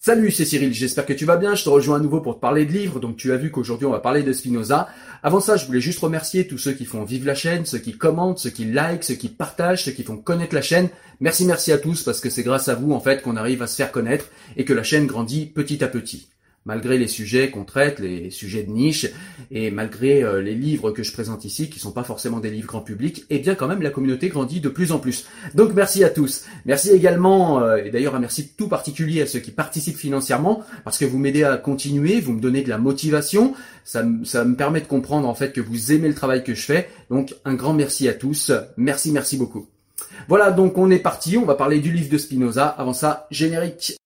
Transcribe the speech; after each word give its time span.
Salut, 0.00 0.30
c'est 0.30 0.44
Cyril, 0.44 0.72
j'espère 0.72 1.06
que 1.06 1.12
tu 1.12 1.24
vas 1.24 1.36
bien. 1.36 1.56
Je 1.56 1.64
te 1.64 1.68
rejoins 1.68 1.96
à 1.96 2.00
nouveau 2.00 2.20
pour 2.20 2.36
te 2.36 2.40
parler 2.40 2.64
de 2.64 2.72
livres. 2.72 3.00
Donc 3.00 3.16
tu 3.16 3.32
as 3.32 3.36
vu 3.36 3.50
qu'aujourd'hui 3.50 3.84
on 3.84 3.90
va 3.90 3.98
parler 3.98 4.22
de 4.22 4.32
Spinoza. 4.32 4.88
Avant 5.24 5.40
ça, 5.40 5.56
je 5.56 5.66
voulais 5.66 5.80
juste 5.80 5.98
remercier 5.98 6.46
tous 6.46 6.56
ceux 6.56 6.72
qui 6.72 6.84
font 6.84 7.02
vivre 7.02 7.26
la 7.26 7.34
chaîne, 7.34 7.66
ceux 7.66 7.78
qui 7.78 7.98
commentent, 7.98 8.38
ceux 8.38 8.50
qui 8.50 8.64
likent, 8.64 9.02
ceux 9.02 9.16
qui 9.16 9.28
partagent, 9.28 9.84
ceux 9.84 9.90
qui 9.90 10.04
font 10.04 10.16
connaître 10.16 10.54
la 10.54 10.62
chaîne. 10.62 10.88
Merci, 11.18 11.46
merci 11.46 11.72
à 11.72 11.78
tous 11.78 12.04
parce 12.04 12.20
que 12.20 12.30
c'est 12.30 12.44
grâce 12.44 12.68
à 12.68 12.76
vous 12.76 12.92
en 12.92 13.00
fait 13.00 13.22
qu'on 13.22 13.36
arrive 13.36 13.60
à 13.60 13.66
se 13.66 13.74
faire 13.74 13.90
connaître 13.90 14.26
et 14.56 14.64
que 14.64 14.72
la 14.72 14.84
chaîne 14.84 15.08
grandit 15.08 15.46
petit 15.46 15.82
à 15.82 15.88
petit 15.88 16.28
malgré 16.68 16.98
les 16.98 17.08
sujets 17.08 17.50
qu'on 17.50 17.64
traite, 17.64 17.98
les 17.98 18.30
sujets 18.30 18.62
de 18.62 18.70
niche, 18.70 19.06
et 19.50 19.70
malgré 19.70 20.22
euh, 20.22 20.42
les 20.42 20.54
livres 20.54 20.90
que 20.90 21.02
je 21.02 21.12
présente 21.12 21.46
ici, 21.46 21.70
qui 21.70 21.80
sont 21.80 21.92
pas 21.92 22.04
forcément 22.04 22.40
des 22.40 22.50
livres 22.50 22.68
grand 22.68 22.82
public, 22.82 23.24
eh 23.30 23.38
bien 23.38 23.54
quand 23.54 23.66
même 23.66 23.80
la 23.80 23.88
communauté 23.88 24.28
grandit 24.28 24.60
de 24.60 24.68
plus 24.68 24.92
en 24.92 24.98
plus. 24.98 25.26
Donc 25.54 25.72
merci 25.74 26.04
à 26.04 26.10
tous. 26.10 26.44
Merci 26.66 26.90
également, 26.90 27.62
euh, 27.62 27.76
et 27.76 27.90
d'ailleurs 27.90 28.14
un 28.14 28.20
merci 28.20 28.50
tout 28.56 28.68
particulier 28.68 29.22
à 29.22 29.26
ceux 29.26 29.38
qui 29.40 29.50
participent 29.50 29.96
financièrement, 29.96 30.62
parce 30.84 30.98
que 30.98 31.06
vous 31.06 31.18
m'aidez 31.18 31.42
à 31.42 31.56
continuer, 31.56 32.20
vous 32.20 32.34
me 32.34 32.40
donnez 32.40 32.60
de 32.60 32.68
la 32.68 32.78
motivation, 32.78 33.54
ça, 33.84 34.04
ça 34.24 34.44
me 34.44 34.54
permet 34.54 34.82
de 34.82 34.86
comprendre 34.86 35.26
en 35.26 35.34
fait 35.34 35.52
que 35.52 35.62
vous 35.62 35.92
aimez 35.92 36.08
le 36.08 36.14
travail 36.14 36.44
que 36.44 36.54
je 36.54 36.62
fais. 36.62 36.90
Donc 37.08 37.34
un 37.46 37.54
grand 37.54 37.72
merci 37.72 38.08
à 38.08 38.12
tous. 38.12 38.52
Merci, 38.76 39.10
merci 39.10 39.38
beaucoup. 39.38 39.66
Voilà, 40.28 40.50
donc 40.50 40.76
on 40.76 40.90
est 40.90 40.98
parti, 40.98 41.38
on 41.38 41.46
va 41.46 41.54
parler 41.54 41.80
du 41.80 41.92
livre 41.92 42.10
de 42.10 42.18
Spinoza. 42.18 42.66
Avant 42.66 42.92
ça, 42.92 43.26
générique. 43.30 43.96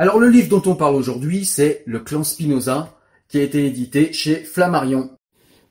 Alors 0.00 0.20
le 0.20 0.30
livre 0.30 0.48
dont 0.48 0.62
on 0.70 0.76
parle 0.76 0.94
aujourd'hui, 0.94 1.44
c'est 1.44 1.82
Le 1.84 1.98
clan 1.98 2.22
Spinoza, 2.22 2.96
qui 3.28 3.38
a 3.38 3.42
été 3.42 3.66
édité 3.66 4.12
chez 4.12 4.36
Flammarion. 4.36 5.10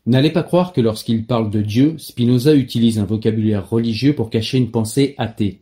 N'allez 0.06 0.32
pas 0.32 0.44
croire 0.44 0.74
que 0.74 0.82
lorsqu'il 0.82 1.26
parle 1.26 1.50
de 1.50 1.62
Dieu, 1.62 1.96
Spinoza 1.98 2.54
utilise 2.54 3.00
un 3.00 3.06
vocabulaire 3.06 3.70
religieux 3.70 4.14
pour 4.14 4.30
cacher 4.30 4.58
une 4.58 4.70
pensée 4.70 5.16
athée. 5.18 5.62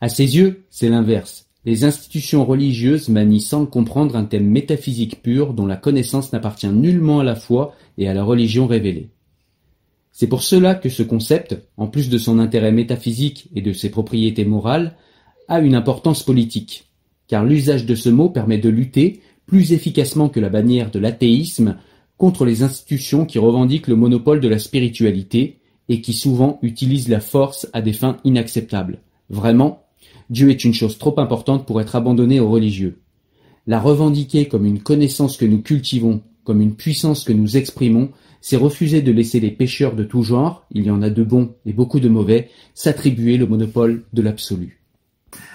À 0.00 0.08
ses 0.08 0.36
yeux, 0.36 0.64
c'est 0.70 0.88
l'inverse. 0.88 1.46
Les 1.64 1.84
institutions 1.84 2.44
religieuses 2.44 3.08
manient 3.08 3.38
sans 3.38 3.64
comprendre 3.64 4.16
un 4.16 4.24
thème 4.24 4.48
métaphysique 4.48 5.22
pur 5.22 5.54
dont 5.54 5.66
la 5.66 5.76
connaissance 5.76 6.32
n'appartient 6.32 6.66
nullement 6.66 7.20
à 7.20 7.24
la 7.24 7.36
foi 7.36 7.76
et 7.96 8.08
à 8.08 8.14
la 8.14 8.24
religion 8.24 8.66
révélée. 8.66 9.10
C'est 10.10 10.26
pour 10.26 10.42
cela 10.42 10.74
que 10.74 10.88
ce 10.88 11.04
concept, 11.04 11.56
en 11.76 11.86
plus 11.86 12.08
de 12.08 12.18
son 12.18 12.40
intérêt 12.40 12.72
métaphysique 12.72 13.50
et 13.54 13.62
de 13.62 13.72
ses 13.72 13.88
propriétés 13.88 14.44
morales, 14.44 14.96
a 15.46 15.60
une 15.60 15.76
importance 15.76 16.24
politique 16.24 16.89
car 17.30 17.44
l'usage 17.44 17.86
de 17.86 17.94
ce 17.94 18.08
mot 18.08 18.28
permet 18.28 18.58
de 18.58 18.68
lutter, 18.68 19.20
plus 19.46 19.72
efficacement 19.72 20.28
que 20.28 20.40
la 20.40 20.48
bannière 20.48 20.90
de 20.90 20.98
l'athéisme, 20.98 21.76
contre 22.18 22.44
les 22.44 22.64
institutions 22.64 23.24
qui 23.24 23.38
revendiquent 23.38 23.86
le 23.86 23.94
monopole 23.94 24.40
de 24.40 24.48
la 24.48 24.58
spiritualité 24.58 25.60
et 25.88 26.00
qui 26.00 26.12
souvent 26.12 26.58
utilisent 26.60 27.08
la 27.08 27.20
force 27.20 27.68
à 27.72 27.82
des 27.82 27.92
fins 27.92 28.16
inacceptables. 28.24 28.98
Vraiment, 29.28 29.84
Dieu 30.28 30.50
est 30.50 30.64
une 30.64 30.74
chose 30.74 30.98
trop 30.98 31.20
importante 31.20 31.66
pour 31.66 31.80
être 31.80 31.94
abandonnée 31.94 32.40
aux 32.40 32.50
religieux. 32.50 32.98
La 33.68 33.78
revendiquer 33.78 34.48
comme 34.48 34.66
une 34.66 34.80
connaissance 34.80 35.36
que 35.36 35.46
nous 35.46 35.62
cultivons, 35.62 36.22
comme 36.42 36.60
une 36.60 36.74
puissance 36.74 37.22
que 37.22 37.32
nous 37.32 37.56
exprimons, 37.56 38.10
c'est 38.40 38.56
refuser 38.56 39.02
de 39.02 39.12
laisser 39.12 39.38
les 39.38 39.52
pécheurs 39.52 39.94
de 39.94 40.02
tout 40.02 40.24
genre, 40.24 40.66
il 40.72 40.82
y 40.84 40.90
en 40.90 41.00
a 41.00 41.10
de 41.10 41.22
bons 41.22 41.54
et 41.64 41.72
beaucoup 41.72 42.00
de 42.00 42.08
mauvais, 42.08 42.50
s'attribuer 42.74 43.36
le 43.36 43.46
monopole 43.46 44.02
de 44.12 44.22
l'absolu. 44.22 44.79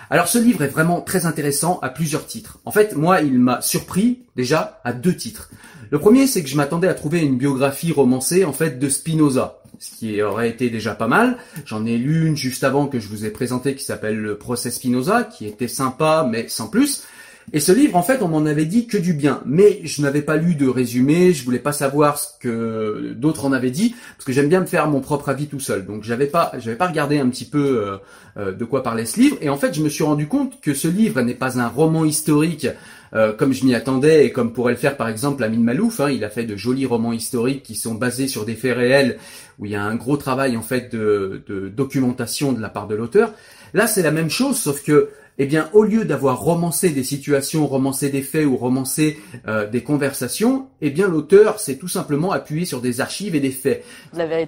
Alors 0.09 0.27
ce 0.27 0.37
livre 0.37 0.63
est 0.63 0.67
vraiment 0.67 1.01
très 1.01 1.25
intéressant 1.25 1.79
à 1.81 1.89
plusieurs 1.89 2.27
titres. 2.27 2.59
En 2.65 2.71
fait, 2.71 2.95
moi, 2.95 3.21
il 3.21 3.39
m'a 3.39 3.61
surpris 3.61 4.19
déjà 4.35 4.79
à 4.83 4.93
deux 4.93 5.15
titres. 5.15 5.49
Le 5.89 5.99
premier, 5.99 6.27
c'est 6.27 6.43
que 6.43 6.49
je 6.49 6.57
m'attendais 6.57 6.87
à 6.87 6.93
trouver 6.93 7.21
une 7.21 7.37
biographie 7.37 7.91
romancée 7.91 8.45
en 8.45 8.53
fait 8.53 8.79
de 8.79 8.89
Spinoza, 8.89 9.61
ce 9.79 9.95
qui 9.95 10.21
aurait 10.21 10.49
été 10.49 10.69
déjà 10.69 10.95
pas 10.95 11.07
mal. 11.07 11.37
J'en 11.65 11.85
ai 11.85 11.97
lu 11.97 12.27
une 12.27 12.37
juste 12.37 12.63
avant 12.63 12.87
que 12.87 12.99
je 12.99 13.07
vous 13.07 13.25
ai 13.25 13.29
présenté 13.29 13.75
qui 13.75 13.83
s'appelle 13.83 14.17
Le 14.17 14.37
procès 14.37 14.71
Spinoza, 14.71 15.23
qui 15.23 15.45
était 15.45 15.67
sympa 15.67 16.27
mais 16.29 16.47
sans 16.47 16.67
plus. 16.67 17.03
Et 17.53 17.59
ce 17.59 17.71
livre, 17.71 17.95
en 17.95 18.01
fait, 18.01 18.21
on 18.21 18.27
m'en 18.27 18.45
avait 18.45 18.65
dit 18.65 18.87
que 18.87 18.97
du 18.97 19.13
bien, 19.13 19.41
mais 19.45 19.79
je 19.83 20.01
n'avais 20.01 20.23
pas 20.23 20.35
lu 20.35 20.55
de 20.55 20.67
résumé, 20.67 21.31
je 21.31 21.45
voulais 21.45 21.59
pas 21.59 21.73
savoir 21.73 22.17
ce 22.17 22.27
que 22.39 23.13
d'autres 23.15 23.45
en 23.45 23.53
avaient 23.53 23.71
dit, 23.71 23.95
parce 24.17 24.25
que 24.25 24.33
j'aime 24.33 24.49
bien 24.49 24.61
me 24.61 24.65
faire 24.65 24.87
mon 24.87 24.99
propre 24.99 25.29
avis 25.29 25.47
tout 25.47 25.59
seul. 25.59 25.85
Donc 25.85 26.03
j'avais 26.03 26.25
pas, 26.25 26.51
j'avais 26.57 26.75
pas 26.75 26.87
regardé 26.87 27.19
un 27.19 27.29
petit 27.29 27.45
peu 27.45 27.59
euh, 27.59 27.97
euh, 28.37 28.51
de 28.51 28.65
quoi 28.65 28.81
parlait 28.81 29.05
ce 29.05 29.19
livre, 29.19 29.37
et 29.41 29.49
en 29.49 29.57
fait, 29.57 29.73
je 29.73 29.81
me 29.83 29.89
suis 29.89 30.03
rendu 30.03 30.27
compte 30.27 30.59
que 30.59 30.73
ce 30.73 30.87
livre 30.87 31.21
n'est 31.21 31.35
pas 31.35 31.59
un 31.59 31.67
roman 31.67 32.03
historique 32.03 32.67
euh, 33.13 33.31
comme 33.31 33.53
je 33.53 33.63
m'y 33.63 33.75
attendais 33.75 34.25
et 34.25 34.31
comme 34.31 34.51
pourrait 34.51 34.73
le 34.73 34.77
faire 34.77 34.97
par 34.97 35.07
exemple 35.07 35.43
Amin 35.43 35.59
Malouf. 35.59 35.99
Hein, 36.01 36.09
il 36.09 36.23
a 36.25 36.29
fait 36.29 36.43
de 36.43 36.57
jolis 36.57 36.85
romans 36.85 37.13
historiques 37.13 37.63
qui 37.63 37.75
sont 37.75 37.93
basés 37.93 38.27
sur 38.27 38.43
des 38.45 38.55
faits 38.55 38.75
réels, 38.75 39.17
où 39.59 39.65
il 39.65 39.71
y 39.71 39.75
a 39.75 39.83
un 39.83 39.95
gros 39.95 40.17
travail 40.17 40.57
en 40.57 40.61
fait 40.61 40.91
de, 40.91 41.43
de 41.47 41.69
documentation 41.69 42.51
de 42.51 42.61
la 42.61 42.69
part 42.69 42.87
de 42.87 42.95
l'auteur. 42.95 43.31
Là, 43.73 43.87
c'est 43.87 44.01
la 44.01 44.11
même 44.11 44.29
chose, 44.29 44.57
sauf 44.57 44.83
que 44.83 45.09
eh 45.37 45.45
bien, 45.45 45.69
au 45.73 45.83
lieu 45.83 46.05
d'avoir 46.05 46.39
romancé 46.39 46.89
des 46.89 47.03
situations, 47.03 47.67
romancé 47.67 48.09
des 48.09 48.21
faits 48.21 48.45
ou 48.45 48.55
romancé 48.55 49.19
euh, 49.47 49.67
des 49.67 49.83
conversations, 49.83 50.67
eh 50.81 50.89
bien, 50.89 51.07
l'auteur 51.07 51.59
s'est 51.59 51.75
tout 51.75 51.89
simplement 51.89 52.31
appuyé 52.31 52.65
sur 52.65 52.79
des 52.79 53.01
archives 53.01 53.35
et 53.35 53.41
des 53.41 53.51
faits. 53.51 53.83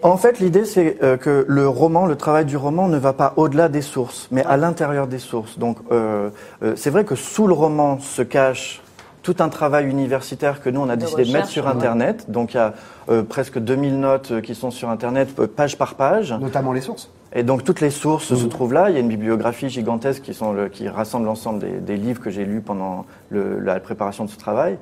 En 0.01 0.17
fait, 0.17 0.39
l'idée, 0.39 0.63
c'est 0.63 0.97
euh, 1.03 1.17
que 1.17 1.45
le 1.47 1.67
roman, 1.67 2.05
le 2.05 2.15
travail 2.15 2.45
du 2.45 2.55
roman 2.55 2.87
ne 2.87 2.97
va 2.97 3.11
pas 3.11 3.33
au-delà 3.35 3.67
des 3.67 3.81
sources, 3.81 4.29
mais 4.31 4.43
à 4.45 4.55
l'intérieur 4.55 5.07
des 5.07 5.19
sources. 5.19 5.59
Donc, 5.59 5.77
euh, 5.91 6.29
c'est 6.75 6.89
vrai 6.89 7.03
que 7.03 7.15
sous 7.15 7.47
le 7.47 7.53
roman 7.53 7.99
se 7.99 8.21
cache 8.21 8.81
tout 9.23 9.35
un 9.39 9.49
travail 9.49 9.89
universitaire 9.89 10.61
que 10.61 10.69
nous, 10.69 10.79
on 10.79 10.87
a 10.87 10.95
décidé 10.95 11.25
de 11.25 11.33
mettre 11.33 11.49
sur 11.49 11.67
Internet. 11.67 12.31
Donc, 12.31 12.53
il 12.53 12.57
y 12.57 12.59
a 12.59 12.73
presque 13.27 13.59
2000 13.59 13.99
notes 13.99 14.41
qui 14.41 14.55
sont 14.55 14.71
sur 14.71 14.89
Internet, 14.89 15.35
page 15.47 15.77
par 15.77 15.95
page. 15.95 16.31
Notamment 16.31 16.71
les 16.71 16.79
sources. 16.79 17.09
Et 17.33 17.43
donc 17.43 17.63
toutes 17.63 17.81
les 17.81 17.89
sources 17.89 18.33
se 18.33 18.45
mmh. 18.45 18.49
trouvent 18.49 18.73
là. 18.73 18.89
Il 18.89 18.93
y 18.93 18.97
a 18.97 19.01
une 19.01 19.07
bibliographie 19.07 19.69
gigantesque 19.69 20.23
qui, 20.23 20.33
sont 20.33 20.53
le, 20.53 20.69
qui 20.69 20.87
rassemble 20.87 21.25
l'ensemble 21.25 21.59
des, 21.59 21.79
des, 21.79 21.97
livres 21.97 22.21
que 22.21 22.29
j'ai 22.29 22.45
lus 22.45 22.61
pendant 22.61 23.05
le, 23.29 23.59
la 23.59 23.79
préparation 23.79 24.25
de 24.25 24.29
ce 24.29 24.37
travail. 24.37 24.77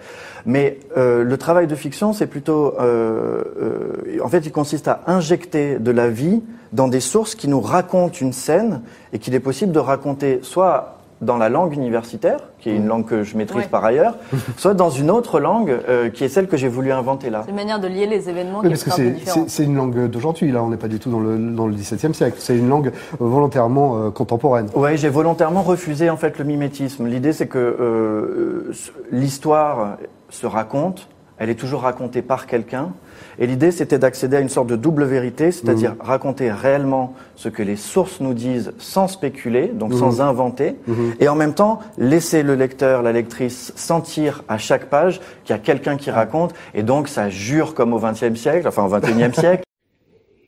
Mais 0.45 0.79
euh, 0.97 1.23
le 1.23 1.37
travail 1.37 1.67
de 1.67 1.75
fiction, 1.75 2.13
c'est 2.13 2.27
plutôt, 2.27 2.75
euh, 2.79 3.43
euh, 3.61 4.23
en 4.23 4.29
fait, 4.29 4.45
il 4.45 4.51
consiste 4.51 4.87
à 4.87 5.01
injecter 5.07 5.79
de 5.79 5.91
la 5.91 6.09
vie 6.09 6.43
dans 6.71 6.87
des 6.87 6.99
sources 6.99 7.35
qui 7.35 7.47
nous 7.47 7.61
racontent 7.61 8.17
une 8.19 8.33
scène 8.33 8.81
et 9.13 9.19
qu'il 9.19 9.33
est 9.33 9.39
possible 9.39 9.71
de 9.71 9.79
raconter 9.79 10.39
soit 10.43 10.94
dans 11.25 11.37
la 11.37 11.49
langue 11.49 11.73
universitaire, 11.73 12.39
qui 12.59 12.69
est 12.69 12.75
une 12.75 12.87
langue 12.87 13.05
que 13.05 13.23
je 13.23 13.35
maîtrise 13.35 13.67
par 13.67 13.83
ailleurs, 13.83 14.15
soit 14.57 14.73
dans 14.73 14.89
une 14.89 15.11
autre 15.11 15.39
langue 15.39 15.69
euh, 15.69 16.09
qui 16.09 16.23
est 16.23 16.29
celle 16.29 16.47
que 16.47 16.57
j'ai 16.57 16.67
voulu 16.67 16.91
inventer 16.91 17.29
là. 17.29 17.41
C'est 17.43 17.49
une 17.49 17.57
manière 17.57 17.79
de 17.79 17.87
lier 17.87 18.05
les 18.05 18.29
événements 18.29 18.61
oui, 18.63 18.73
qui 18.73 19.01
est 19.01 19.47
C'est 19.47 19.63
une 19.63 19.75
langue 19.75 20.07
d'aujourd'hui, 20.07 20.51
là, 20.51 20.63
on 20.63 20.69
n'est 20.69 20.77
pas 20.77 20.87
du 20.87 20.99
tout 20.99 21.09
dans 21.09 21.19
le, 21.19 21.37
dans 21.37 21.67
le 21.67 21.73
XVIIe 21.73 22.13
siècle. 22.13 22.37
C'est 22.39 22.57
une 22.57 22.69
langue 22.69 22.87
euh, 22.87 22.91
volontairement 23.19 23.97
euh, 23.97 24.09
contemporaine. 24.11 24.67
Oui, 24.75 24.97
j'ai 24.97 25.09
volontairement 25.09 25.63
refusé 25.63 26.09
en 26.09 26.17
fait 26.17 26.37
le 26.37 26.45
mimétisme. 26.45 27.07
L'idée, 27.07 27.33
c'est 27.33 27.47
que 27.47 28.71
l'histoire 29.11 29.97
se 30.29 30.45
raconte, 30.45 31.09
elle 31.37 31.49
est 31.49 31.55
toujours 31.55 31.81
racontée 31.81 32.21
par 32.21 32.47
quelqu'un, 32.47 32.91
et 33.39 33.47
l'idée, 33.47 33.71
c'était 33.71 33.99
d'accéder 33.99 34.37
à 34.37 34.39
une 34.39 34.49
sorte 34.49 34.67
de 34.67 34.75
double 34.75 35.03
vérité, 35.03 35.51
c'est-à-dire 35.51 35.91
mmh. 35.91 36.01
raconter 36.01 36.51
réellement 36.51 37.13
ce 37.35 37.49
que 37.49 37.63
les 37.63 37.75
sources 37.75 38.21
nous 38.21 38.33
disent 38.33 38.71
sans 38.77 39.07
spéculer, 39.07 39.67
donc 39.67 39.93
mmh. 39.93 39.97
sans 39.97 40.21
inventer, 40.21 40.75
mmh. 40.87 40.93
et 41.19 41.27
en 41.27 41.35
même 41.35 41.53
temps 41.53 41.79
laisser 41.97 42.43
le 42.43 42.55
lecteur, 42.55 43.01
la 43.01 43.11
lectrice 43.11 43.73
sentir 43.75 44.43
à 44.47 44.57
chaque 44.57 44.89
page 44.89 45.19
qu'il 45.43 45.53
y 45.53 45.59
a 45.59 45.59
quelqu'un 45.59 45.97
qui 45.97 46.11
raconte, 46.11 46.53
et 46.73 46.83
donc 46.83 47.07
ça 47.07 47.29
jure 47.29 47.73
comme 47.73 47.93
au 47.93 47.99
XXe 47.99 48.39
siècle, 48.39 48.67
enfin 48.67 48.85
au 48.85 48.89
XXIe 48.89 49.33
siècle. 49.39 49.63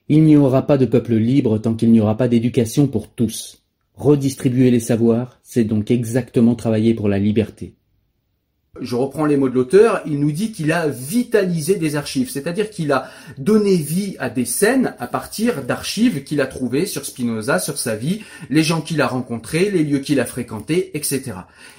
Il 0.09 0.23
n'y 0.23 0.37
aura 0.37 0.61
pas 0.61 0.77
de 0.77 0.85
peuple 0.85 1.15
libre 1.15 1.57
tant 1.57 1.73
qu'il 1.73 1.91
n'y 1.91 1.99
aura 1.99 2.15
pas 2.15 2.29
d'éducation 2.29 2.87
pour 2.87 3.09
tous. 3.09 3.63
Redistribuer 3.95 4.71
les 4.71 4.79
savoirs, 4.79 5.39
c'est 5.43 5.65
donc 5.65 5.91
exactement 5.91 6.55
travailler 6.55 6.93
pour 6.93 7.09
la 7.09 7.19
liberté 7.19 7.73
je 8.81 8.95
reprends 8.95 9.25
les 9.25 9.37
mots 9.37 9.49
de 9.49 9.55
l'auteur, 9.55 10.01
il 10.05 10.19
nous 10.19 10.31
dit 10.31 10.51
qu'il 10.51 10.71
a 10.71 10.87
vitalisé 10.87 11.75
des 11.75 11.95
archives, 11.95 12.29
c'est-à-dire 12.29 12.69
qu'il 12.69 12.91
a 12.91 13.09
donné 13.37 13.75
vie 13.75 14.15
à 14.19 14.29
des 14.29 14.45
scènes 14.45 14.95
à 14.99 15.07
partir 15.07 15.63
d'archives 15.63 16.23
qu'il 16.23 16.41
a 16.41 16.47
trouvées 16.47 16.85
sur 16.85 17.05
Spinoza, 17.05 17.59
sur 17.59 17.77
sa 17.77 17.95
vie, 17.95 18.21
les 18.49 18.63
gens 18.63 18.81
qu'il 18.81 19.01
a 19.01 19.07
rencontrés, 19.07 19.69
les 19.69 19.83
lieux 19.83 19.99
qu'il 19.99 20.19
a 20.19 20.25
fréquentés, 20.25 20.91
etc. 20.95 21.33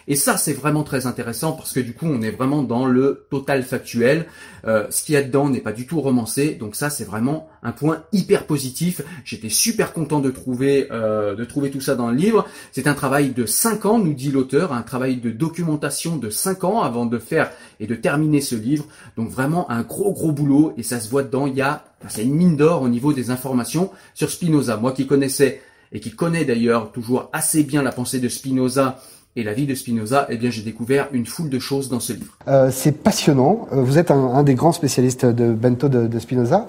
Et 0.06 0.16
ça, 0.16 0.38
c'est 0.38 0.54
vraiment 0.54 0.84
très 0.84 1.06
intéressant 1.06 1.52
parce 1.52 1.72
que 1.72 1.80
du 1.80 1.92
coup, 1.92 2.06
on 2.06 2.22
est 2.22 2.30
vraiment 2.30 2.62
dans 2.62 2.86
le 2.86 3.26
total 3.30 3.62
factuel. 3.62 4.26
Euh, 4.66 4.86
ce 4.90 5.04
qu'il 5.04 5.14
y 5.14 5.18
a 5.18 5.22
dedans 5.22 5.50
n'est 5.50 5.60
pas 5.60 5.72
du 5.72 5.86
tout 5.86 6.00
romancé, 6.00 6.54
donc 6.54 6.76
ça, 6.76 6.88
c'est 6.88 7.04
vraiment 7.04 7.48
un 7.62 7.72
point 7.72 8.04
hyper 8.12 8.46
positif. 8.46 9.02
J'étais 9.24 9.50
super 9.50 9.92
content 9.92 10.20
de 10.20 10.30
trouver 10.30 10.88
euh, 10.90 11.34
de 11.34 11.44
trouver 11.44 11.70
tout 11.70 11.82
ça 11.82 11.94
dans 11.94 12.10
le 12.10 12.16
livre. 12.16 12.46
C'est 12.72 12.86
un 12.86 12.94
travail 12.94 13.30
de 13.30 13.44
5 13.44 13.84
ans, 13.84 13.98
nous 13.98 14.14
dit 14.14 14.30
l'auteur, 14.30 14.72
un 14.72 14.82
travail 14.82 15.16
de 15.16 15.30
documentation 15.30 16.16
de 16.16 16.30
5 16.30 16.64
ans 16.64 16.82
avant 16.88 17.06
de 17.06 17.18
faire 17.18 17.50
et 17.78 17.86
de 17.86 17.94
terminer 17.94 18.40
ce 18.40 18.56
livre. 18.56 18.84
Donc 19.16 19.28
vraiment 19.28 19.70
un 19.70 19.82
gros 19.82 20.12
gros 20.12 20.32
boulot 20.32 20.72
et 20.76 20.82
ça 20.82 20.98
se 20.98 21.08
voit 21.08 21.22
dedans. 21.22 21.46
Il 21.46 21.54
y 21.54 21.62
a 21.62 21.84
c'est 22.08 22.24
une 22.24 22.34
mine 22.34 22.56
d'or 22.56 22.82
au 22.82 22.88
niveau 22.88 23.12
des 23.12 23.30
informations 23.30 23.90
sur 24.14 24.30
Spinoza. 24.30 24.76
Moi 24.76 24.92
qui 24.92 25.06
connaissais 25.06 25.60
et 25.92 26.00
qui 26.00 26.10
connais 26.10 26.44
d'ailleurs 26.44 26.92
toujours 26.92 27.28
assez 27.32 27.62
bien 27.62 27.82
la 27.82 27.92
pensée 27.92 28.20
de 28.20 28.28
Spinoza 28.28 28.98
et 29.36 29.44
la 29.44 29.52
vie 29.52 29.66
de 29.66 29.74
Spinoza, 29.74 30.26
eh 30.30 30.36
bien, 30.36 30.50
j'ai 30.50 30.62
découvert 30.62 31.08
une 31.12 31.24
foule 31.24 31.48
de 31.48 31.58
choses 31.58 31.88
dans 31.88 32.00
ce 32.00 32.12
livre. 32.12 32.36
Euh, 32.48 32.70
c'est 32.72 32.92
passionnant. 32.92 33.68
Euh, 33.72 33.82
vous 33.82 33.98
êtes 33.98 34.10
un, 34.10 34.42
des 34.42 34.54
grands 34.54 34.72
spécialistes 34.72 35.24
de 35.24 35.52
Bento 35.52 35.88
de, 35.88 36.18
Spinoza. 36.18 36.66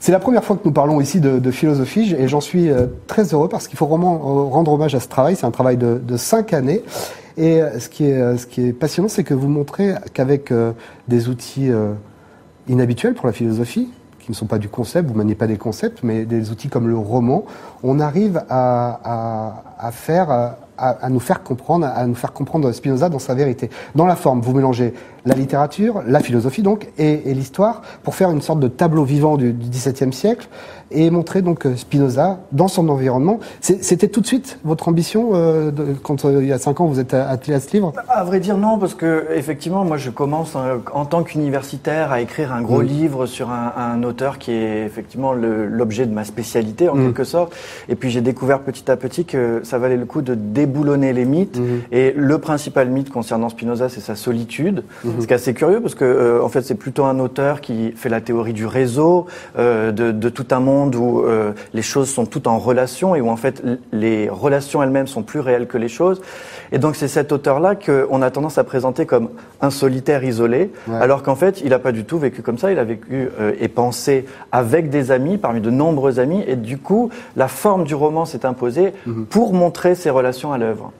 C'est 0.00 0.12
la 0.12 0.18
première 0.18 0.42
fois 0.42 0.56
que 0.56 0.62
nous 0.64 0.72
parlons 0.72 1.00
ici 1.00 1.20
de, 1.20 1.50
philosophie 1.50 2.14
et 2.18 2.26
j'en 2.26 2.40
suis 2.40 2.70
euh, 2.70 2.86
très 3.06 3.34
heureux 3.34 3.48
parce 3.48 3.68
qu'il 3.68 3.76
faut 3.76 3.86
vraiment 3.86 4.48
rendre 4.48 4.72
hommage 4.72 4.94
à 4.94 5.00
ce 5.00 5.08
travail. 5.08 5.36
C'est 5.36 5.46
un 5.46 5.50
travail 5.50 5.76
de, 5.76 6.16
cinq 6.16 6.54
années. 6.54 6.82
Et 7.36 7.60
ce 7.78 7.88
qui 7.88 8.04
est, 8.04 8.36
ce 8.38 8.46
qui 8.46 8.68
est 8.68 8.72
passionnant, 8.72 9.08
c'est 9.08 9.24
que 9.24 9.34
vous 9.34 9.48
montrez 9.48 9.94
qu'avec 10.14 10.52
des 11.06 11.28
outils 11.28 11.70
inhabituels 12.68 13.14
pour 13.14 13.26
la 13.26 13.32
philosophie, 13.32 13.90
qui 14.20 14.30
ne 14.30 14.34
sont 14.34 14.46
pas 14.46 14.58
du 14.58 14.68
concept, 14.68 15.08
vous 15.08 15.14
maniez 15.14 15.34
pas 15.34 15.46
des 15.46 15.58
concepts, 15.58 16.02
mais 16.02 16.24
des 16.24 16.50
outils 16.50 16.68
comme 16.68 16.88
le 16.88 16.96
roman, 16.96 17.44
on 17.82 18.00
arrive 18.00 18.42
à 18.48 19.90
faire 19.92 20.56
à, 20.78 21.08
nous 21.08 21.20
faire 21.20 21.42
comprendre, 21.42 21.86
à 21.86 22.06
nous 22.06 22.14
faire 22.14 22.32
comprendre 22.32 22.70
Spinoza 22.72 23.08
dans 23.08 23.18
sa 23.18 23.34
vérité. 23.34 23.70
Dans 23.94 24.06
la 24.06 24.16
forme, 24.16 24.40
vous 24.40 24.52
mélangez 24.52 24.94
la 25.24 25.34
littérature, 25.34 26.02
la 26.06 26.20
philosophie 26.20 26.62
donc, 26.62 26.88
et, 26.98 27.16
l'histoire 27.34 27.82
pour 28.02 28.14
faire 28.14 28.30
une 28.30 28.42
sorte 28.42 28.60
de 28.60 28.68
tableau 28.68 29.04
vivant 29.04 29.36
du, 29.36 29.52
XVIIe 29.52 30.12
siècle 30.12 30.48
et 30.90 31.10
montrer 31.10 31.42
donc 31.42 31.66
euh, 31.66 31.76
Spinoza 31.76 32.38
dans 32.52 32.68
son 32.68 32.88
environnement. 32.88 33.40
C'était 33.60 34.08
tout 34.08 34.20
de 34.20 34.26
suite 34.26 34.58
votre 34.64 34.88
ambition 34.88 35.30
euh, 35.34 35.70
quand 36.02 36.24
euh, 36.24 36.42
il 36.42 36.48
y 36.48 36.52
a 36.52 36.58
cinq 36.58 36.80
ans 36.80 36.86
vous 36.86 37.00
êtes 37.00 37.14
attelé 37.14 37.54
à 37.56 37.60
ce 37.60 37.72
livre? 37.72 37.92
À 38.08 38.24
vrai 38.24 38.38
dire 38.40 38.56
non, 38.56 38.78
parce 38.78 38.94
que 38.94 39.26
effectivement 39.34 39.84
moi 39.84 39.96
je 39.96 40.10
commence 40.10 40.56
en 40.92 41.04
tant 41.04 41.22
qu'universitaire 41.24 42.12
à 42.12 42.20
écrire 42.20 42.52
un 42.52 42.62
gros 42.62 42.82
livre 42.82 43.26
sur 43.26 43.50
un, 43.50 44.02
auteur 44.02 44.38
qui 44.38 44.52
est 44.52 44.84
effectivement 44.84 45.32
l'objet 45.32 46.06
de 46.06 46.12
ma 46.12 46.24
spécialité 46.24 46.88
en 46.88 46.94
mm. 46.94 47.06
quelque 47.06 47.24
sorte. 47.24 47.54
Et 47.88 47.96
puis 47.96 48.10
j'ai 48.10 48.20
découvert 48.20 48.60
petit 48.60 48.90
à 48.90 48.96
petit 48.96 49.24
que 49.24 49.60
ça 49.64 49.78
valait 49.78 49.96
le 49.96 50.04
coup 50.04 50.22
de 50.22 50.34
déboulonner 50.34 51.12
les 51.12 51.24
mythes. 51.24 51.58
Mm. 51.58 51.64
Et 51.92 52.12
le 52.16 52.38
principal 52.38 52.88
mythe 52.88 53.10
concernant 53.10 53.48
Spinoza, 53.48 53.88
c'est 53.88 54.00
sa 54.00 54.14
solitude. 54.14 54.84
Mm. 55.04 55.10
Ce 55.20 55.26
qui 55.26 55.32
est 55.32 55.36
assez 55.36 55.54
curieux 55.54 55.80
parce 55.80 55.94
que 55.94 56.40
en 56.42 56.48
fait 56.48 56.62
c'est 56.62 56.74
plutôt 56.74 57.04
un 57.04 57.18
auteur 57.18 57.60
qui 57.60 57.92
fait 57.92 58.08
la 58.08 58.20
théorie 58.20 58.52
du 58.52 58.66
réseau, 58.66 59.26
de, 59.56 59.90
de 59.90 60.28
tout 60.28 60.46
un 60.50 60.60
monde 60.60 60.75
où 60.84 61.24
euh, 61.24 61.52
les 61.74 61.82
choses 61.82 62.08
sont 62.08 62.26
toutes 62.26 62.46
en 62.46 62.58
relation 62.58 63.14
et 63.14 63.20
où 63.20 63.28
en 63.28 63.36
fait 63.36 63.62
les 63.92 64.28
relations 64.28 64.82
elles-mêmes 64.82 65.06
sont 65.06 65.22
plus 65.22 65.40
réelles 65.40 65.66
que 65.66 65.78
les 65.78 65.88
choses. 65.88 66.20
Et 66.72 66.78
donc 66.78 66.96
c'est 66.96 67.08
cet 67.08 67.32
auteur-là 67.32 67.74
qu'on 67.74 68.22
a 68.22 68.30
tendance 68.30 68.58
à 68.58 68.64
présenter 68.64 69.06
comme 69.06 69.30
un 69.60 69.70
solitaire 69.70 70.24
isolé, 70.24 70.70
alors 70.90 71.22
qu'en 71.22 71.36
fait 71.36 71.60
il 71.62 71.70
n'a 71.70 71.78
pas 71.78 71.92
du 71.92 72.04
tout 72.04 72.18
vécu 72.18 72.42
comme 72.42 72.58
ça. 72.58 72.70
Il 72.72 72.78
a 72.78 72.84
vécu 72.84 73.28
euh, 73.40 73.52
et 73.58 73.68
pensé 73.68 74.26
avec 74.52 74.90
des 74.90 75.10
amis, 75.10 75.38
parmi 75.38 75.60
de 75.60 75.70
nombreux 75.70 76.18
amis, 76.20 76.42
et 76.46 76.56
du 76.56 76.78
coup 76.78 77.10
la 77.36 77.48
forme 77.48 77.84
du 77.84 77.94
roman 77.94 78.24
s'est 78.24 78.44
imposée 78.44 78.92
mhm. 79.06 79.26
pour 79.26 79.52
montrer 79.52 79.94
ces 79.94 80.10
relations 80.10 80.52
à 80.52 80.58
l'œuvre. 80.58 80.92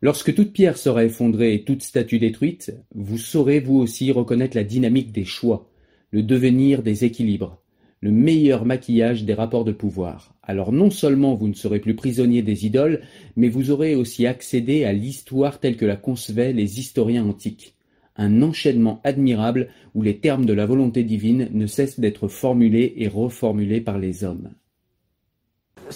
Lorsque 0.00 0.32
toute 0.32 0.52
pierre 0.52 0.78
sera 0.78 1.04
effondrée 1.04 1.54
et 1.54 1.64
toute 1.64 1.82
statue 1.82 2.20
détruite, 2.20 2.72
vous 2.94 3.18
saurez 3.18 3.58
vous 3.58 3.78
aussi 3.78 4.12
reconnaître 4.12 4.56
la 4.56 4.62
dynamique 4.62 5.10
des 5.10 5.24
choix, 5.24 5.66
le 6.12 6.22
devenir 6.22 6.82
des 6.82 7.04
équilibres 7.04 7.58
le 8.00 8.10
meilleur 8.10 8.64
maquillage 8.64 9.24
des 9.24 9.34
rapports 9.34 9.64
de 9.64 9.72
pouvoir. 9.72 10.34
Alors 10.42 10.72
non 10.72 10.90
seulement 10.90 11.34
vous 11.34 11.48
ne 11.48 11.54
serez 11.54 11.80
plus 11.80 11.94
prisonnier 11.94 12.42
des 12.42 12.66
idoles, 12.66 13.02
mais 13.36 13.48
vous 13.48 13.70
aurez 13.70 13.94
aussi 13.94 14.26
accédé 14.26 14.84
à 14.84 14.92
l'histoire 14.92 15.58
telle 15.58 15.76
que 15.76 15.86
la 15.86 15.96
concevaient 15.96 16.52
les 16.52 16.78
historiens 16.78 17.26
antiques. 17.26 17.74
Un 18.16 18.42
enchaînement 18.42 19.00
admirable 19.04 19.68
où 19.94 20.02
les 20.02 20.18
termes 20.18 20.46
de 20.46 20.52
la 20.52 20.66
volonté 20.66 21.04
divine 21.04 21.48
ne 21.52 21.66
cessent 21.66 22.00
d'être 22.00 22.28
formulés 22.28 22.94
et 22.96 23.08
reformulés 23.08 23.80
par 23.80 23.98
les 23.98 24.24
hommes 24.24 24.50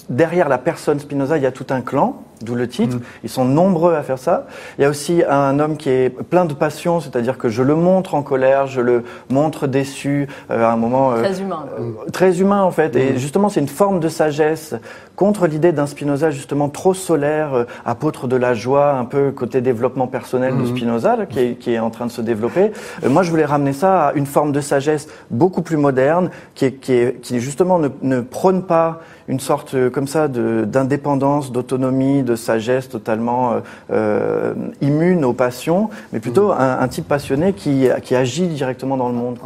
derrière 0.09 0.49
la 0.49 0.59
personne 0.59 0.99
Spinoza, 0.99 1.37
il 1.37 1.43
y 1.43 1.47
a 1.47 1.53
tout 1.53 1.67
un 1.71 1.81
clan, 1.81 2.23
d'où 2.43 2.55
le 2.55 2.69
titre. 2.69 2.97
Mm. 2.97 3.03
Ils 3.25 3.31
sont 3.31 3.45
nombreux 3.45 3.95
à 3.95 4.03
faire 4.03 4.19
ça. 4.19 4.47
Il 4.79 4.83
y 4.83 4.85
a 4.85 4.89
aussi 4.89 5.23
un 5.29 5.59
homme 5.59 5.77
qui 5.77 5.89
est 5.89 6.11
plein 6.11 6.45
de 6.45 6.55
passion, 6.55 7.01
c'est-à-dire 7.01 7.39
que 7.39 7.49
je 7.49 7.63
le 7.63 7.75
montre 7.75 8.15
en 8.15 8.23
colère, 8.23 8.67
je 8.67 8.81
le 8.81 9.05
montre 9.31 9.67
déçu 9.67 10.29
euh, 10.51 10.65
à 10.65 10.73
un 10.73 10.77
moment. 10.77 11.13
Euh, 11.13 11.23
très 11.23 11.41
humain. 11.41 11.67
Euh, 11.79 12.11
très 12.13 12.41
humain 12.41 12.63
en 12.63 12.71
fait. 12.71 12.97
Et 12.97 13.13
mm. 13.13 13.17
justement, 13.17 13.49
c'est 13.49 13.61
une 13.61 13.69
forme 13.69 14.01
de 14.01 14.09
sagesse 14.09 14.75
contre 15.17 15.47
l'idée 15.47 15.73
d'un 15.73 15.87
Spinoza 15.87 16.31
justement 16.31 16.69
trop 16.69 16.95
solaire, 16.95 17.67
apôtre 17.85 18.27
de 18.27 18.37
la 18.37 18.55
joie, 18.55 18.93
un 18.93 19.05
peu 19.05 19.31
côté 19.31 19.61
développement 19.61 20.07
personnel 20.07 20.57
de 20.57 20.63
mm. 20.63 20.67
Spinoza 20.67 21.17
qui, 21.29 21.39
est, 21.39 21.55
qui, 21.55 21.75
est, 21.75 21.79
en 21.79 21.91
train 21.91 22.07
de 22.07 22.11
se 22.11 22.23
développer. 22.23 22.73
moi, 23.09 23.23
je 23.23 23.31
voulais 23.31 23.45
ramener 23.45 23.73
ça 23.73 24.09
à 24.09 24.13
une 24.15 24.27
forme 24.27 24.53
de 24.53 24.61
sagesse 24.61 25.09
beaucoup 25.31 25.63
plus 25.63 25.77
moderne, 25.77 26.31
qui, 26.55 26.65
est, 26.65 26.73
qui, 26.73 26.95
est, 26.95 27.21
qui 27.21 27.41
justement 27.41 27.79
ne, 27.79 27.89
ne 28.03 28.21
prône 28.21 28.63
pas 28.63 29.01
une 29.33 29.41
sorte 29.41 29.73
euh, 29.75 29.89
comme 29.89 30.07
ça 30.07 30.29
d'indépendance, 30.29 31.53
d'autonomie, 31.53 32.23
de 32.23 32.37
sagesse 32.37 32.91
totalement 32.91 33.55
euh, 33.55 33.61
euh, 33.91 34.55
immune 34.83 35.25
aux 35.25 35.33
passions, 35.33 35.89
mais 36.12 36.21
plutôt 36.21 36.49
mmh. 36.49 36.61
un, 36.61 36.89
type 36.89 37.09
passionné 37.09 37.55
qui, 37.55 37.89
qui 38.03 38.15
agit 38.15 38.47
directement 38.47 38.99
dans 38.99 39.09
le 39.09 39.15
monde. 39.15 39.39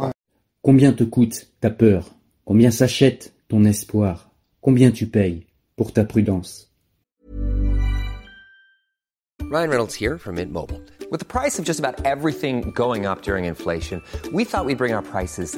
Combien 0.61 0.91
te 0.91 1.05
coûte 1.05 1.47
ta 1.61 1.69
peur? 1.69 2.03
Combien 2.43 2.69
s'achète 2.69 3.33
ton 3.47 3.63
espoir? 3.63 4.29
Combien 4.59 4.91
tu 4.91 5.05
payes 5.05 5.47
pour 5.77 5.93
ta 5.93 6.03
prudence? 6.03 6.69
Ryan 9.49 9.69
Reynolds 9.69 9.95
here 9.95 10.17
from 10.17 10.35
Mint 10.35 10.51
Mobile. 10.51 10.81
With 11.09 11.21
the 11.21 11.25
price 11.25 11.57
of 11.57 11.63
just 11.63 11.79
about 11.79 12.05
everything 12.05 12.71
going 12.75 13.05
up 13.05 13.21
during 13.21 13.45
inflation, 13.45 14.01
we 14.33 14.43
thought 14.43 14.65
we'd 14.65 14.77
bring 14.77 14.93
our 14.93 15.01
prices 15.01 15.57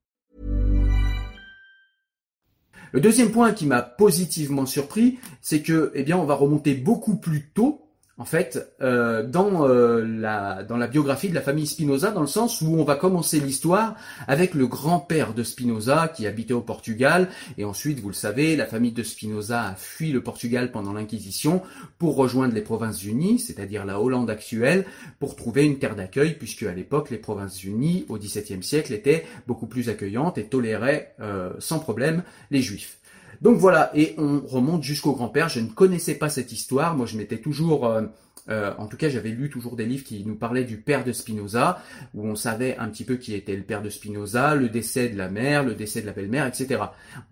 Le 2.91 2.99
deuxième 2.99 3.31
point 3.31 3.53
qui 3.53 3.65
m'a 3.65 3.81
positivement 3.81 4.65
surpris, 4.65 5.19
c'est 5.41 5.61
que, 5.61 5.91
eh 5.95 6.03
bien, 6.03 6.17
on 6.17 6.25
va 6.25 6.35
remonter 6.35 6.73
beaucoup 6.73 7.15
plus 7.15 7.49
tôt, 7.49 7.80
en 8.21 8.25
fait, 8.25 8.71
euh, 8.81 9.25
dans 9.25 9.67
euh, 9.67 10.05
la 10.05 10.61
dans 10.61 10.77
la 10.77 10.85
biographie 10.85 11.27
de 11.27 11.33
la 11.33 11.41
famille 11.41 11.65
Spinoza, 11.65 12.11
dans 12.11 12.21
le 12.21 12.27
sens 12.27 12.61
où 12.61 12.75
on 12.75 12.83
va 12.83 12.95
commencer 12.95 13.39
l'histoire 13.39 13.95
avec 14.27 14.53
le 14.53 14.67
grand-père 14.67 15.33
de 15.33 15.41
Spinoza 15.41 16.07
qui 16.07 16.27
habitait 16.27 16.53
au 16.53 16.61
Portugal, 16.61 17.29
et 17.57 17.65
ensuite, 17.65 17.99
vous 17.99 18.09
le 18.09 18.13
savez, 18.13 18.55
la 18.55 18.67
famille 18.67 18.91
de 18.91 19.01
Spinoza 19.01 19.63
a 19.69 19.73
fui 19.73 20.11
le 20.11 20.21
Portugal 20.21 20.71
pendant 20.71 20.93
l'Inquisition 20.93 21.63
pour 21.97 22.15
rejoindre 22.15 22.53
les 22.53 22.61
Provinces-Unies, 22.61 23.39
c'est-à-dire 23.39 23.85
la 23.85 23.99
Hollande 23.99 24.29
actuelle, 24.29 24.85
pour 25.17 25.35
trouver 25.35 25.65
une 25.65 25.79
terre 25.79 25.95
d'accueil, 25.95 26.35
puisque 26.35 26.61
à 26.61 26.73
l'époque, 26.75 27.09
les 27.09 27.17
Provinces-Unies, 27.17 28.05
au 28.07 28.19
XVIIe 28.19 28.61
siècle, 28.61 28.93
étaient 28.93 29.25
beaucoup 29.47 29.65
plus 29.65 29.89
accueillantes 29.89 30.37
et 30.37 30.43
toléraient 30.43 31.15
euh, 31.21 31.53
sans 31.57 31.79
problème 31.79 32.21
les 32.51 32.61
Juifs. 32.61 33.00
Donc 33.41 33.57
voilà, 33.57 33.91
et 33.95 34.13
on 34.17 34.39
remonte 34.45 34.83
jusqu'au 34.83 35.13
grand-père. 35.13 35.49
Je 35.49 35.59
ne 35.59 35.67
connaissais 35.67 36.15
pas 36.15 36.29
cette 36.29 36.51
histoire. 36.51 36.95
Moi, 36.95 37.07
je 37.07 37.17
m'étais 37.17 37.39
toujours, 37.39 37.87
euh, 37.87 38.03
euh, 38.49 38.71
en 38.77 38.85
tout 38.85 38.97
cas, 38.97 39.09
j'avais 39.09 39.29
lu 39.29 39.49
toujours 39.49 39.75
des 39.75 39.85
livres 39.85 40.03
qui 40.03 40.23
nous 40.25 40.35
parlaient 40.35 40.63
du 40.63 40.77
père 40.77 41.03
de 41.03 41.11
Spinoza, 41.11 41.81
où 42.13 42.27
on 42.27 42.35
savait 42.35 42.77
un 42.77 42.87
petit 42.89 43.03
peu 43.03 43.15
qui 43.15 43.33
était 43.33 43.55
le 43.55 43.63
père 43.63 43.81
de 43.81 43.89
Spinoza, 43.89 44.53
le 44.53 44.69
décès 44.69 45.09
de 45.09 45.17
la 45.17 45.29
mère, 45.29 45.63
le 45.63 45.73
décès 45.73 46.01
de 46.01 46.05
la 46.05 46.13
belle-mère, 46.13 46.45
etc. 46.45 46.81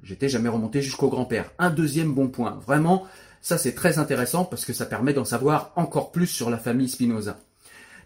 J'étais 0.02 0.30
jamais 0.30 0.50
remonté 0.50 0.82
jusqu'au 0.82 1.10
grand-père. 1.10 1.52
Un 1.60 1.70
deuxième 1.70 2.14
bon 2.14 2.28
point, 2.28 2.60
vraiment, 2.66 3.06
ça 3.42 3.60
c'est 3.60 3.74
très 3.74 4.00
intéressant 4.00 4.46
parce 4.46 4.66
que 4.66 4.74
ça 4.74 4.88
permet 4.88 5.14
d'en 5.14 5.26
savoir 5.26 5.72
encore 5.76 6.12
plus 6.12 6.28
sur 6.28 6.50
la 6.50 6.58
famille 6.58 6.90
Spinoza. 6.90 7.38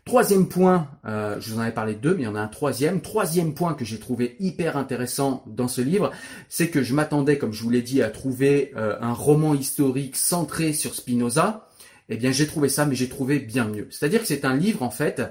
Troisième 0.05 0.49
point, 0.49 0.89
euh, 1.05 1.39
je 1.39 1.49
vous 1.49 1.59
en 1.59 1.61
avais 1.61 1.71
parlé 1.71 1.93
de 1.93 1.99
deux, 1.99 2.13
mais 2.13 2.23
il 2.23 2.25
y 2.25 2.27
en 2.27 2.35
a 2.35 2.41
un 2.41 2.49
troisième. 2.49 2.99
Troisième 2.99 3.53
point 3.53 3.73
que 3.73 3.85
j'ai 3.85 3.99
trouvé 3.99 4.35
hyper 4.41 4.75
intéressant 4.75 5.43
dans 5.47 5.69
ce 5.69 5.79
livre, 5.79 6.11
c'est 6.49 6.69
que 6.69 6.83
je 6.83 6.93
m'attendais, 6.93 7.37
comme 7.37 7.53
je 7.53 7.63
vous 7.63 7.69
l'ai 7.69 7.81
dit, 7.81 8.01
à 8.01 8.09
trouver 8.09 8.73
euh, 8.75 8.97
un 8.99 9.13
roman 9.13 9.53
historique 9.53 10.17
centré 10.17 10.73
sur 10.73 10.93
Spinoza. 10.93 11.69
Eh 12.09 12.17
bien, 12.17 12.33
j'ai 12.33 12.47
trouvé 12.47 12.67
ça, 12.67 12.85
mais 12.85 12.95
j'ai 12.95 13.07
trouvé 13.07 13.39
bien 13.39 13.65
mieux. 13.65 13.87
C'est-à-dire 13.91 14.19
que 14.19 14.27
c'est 14.27 14.43
un 14.43 14.57
livre, 14.57 14.83
en 14.83 14.89
fait, 14.89 15.21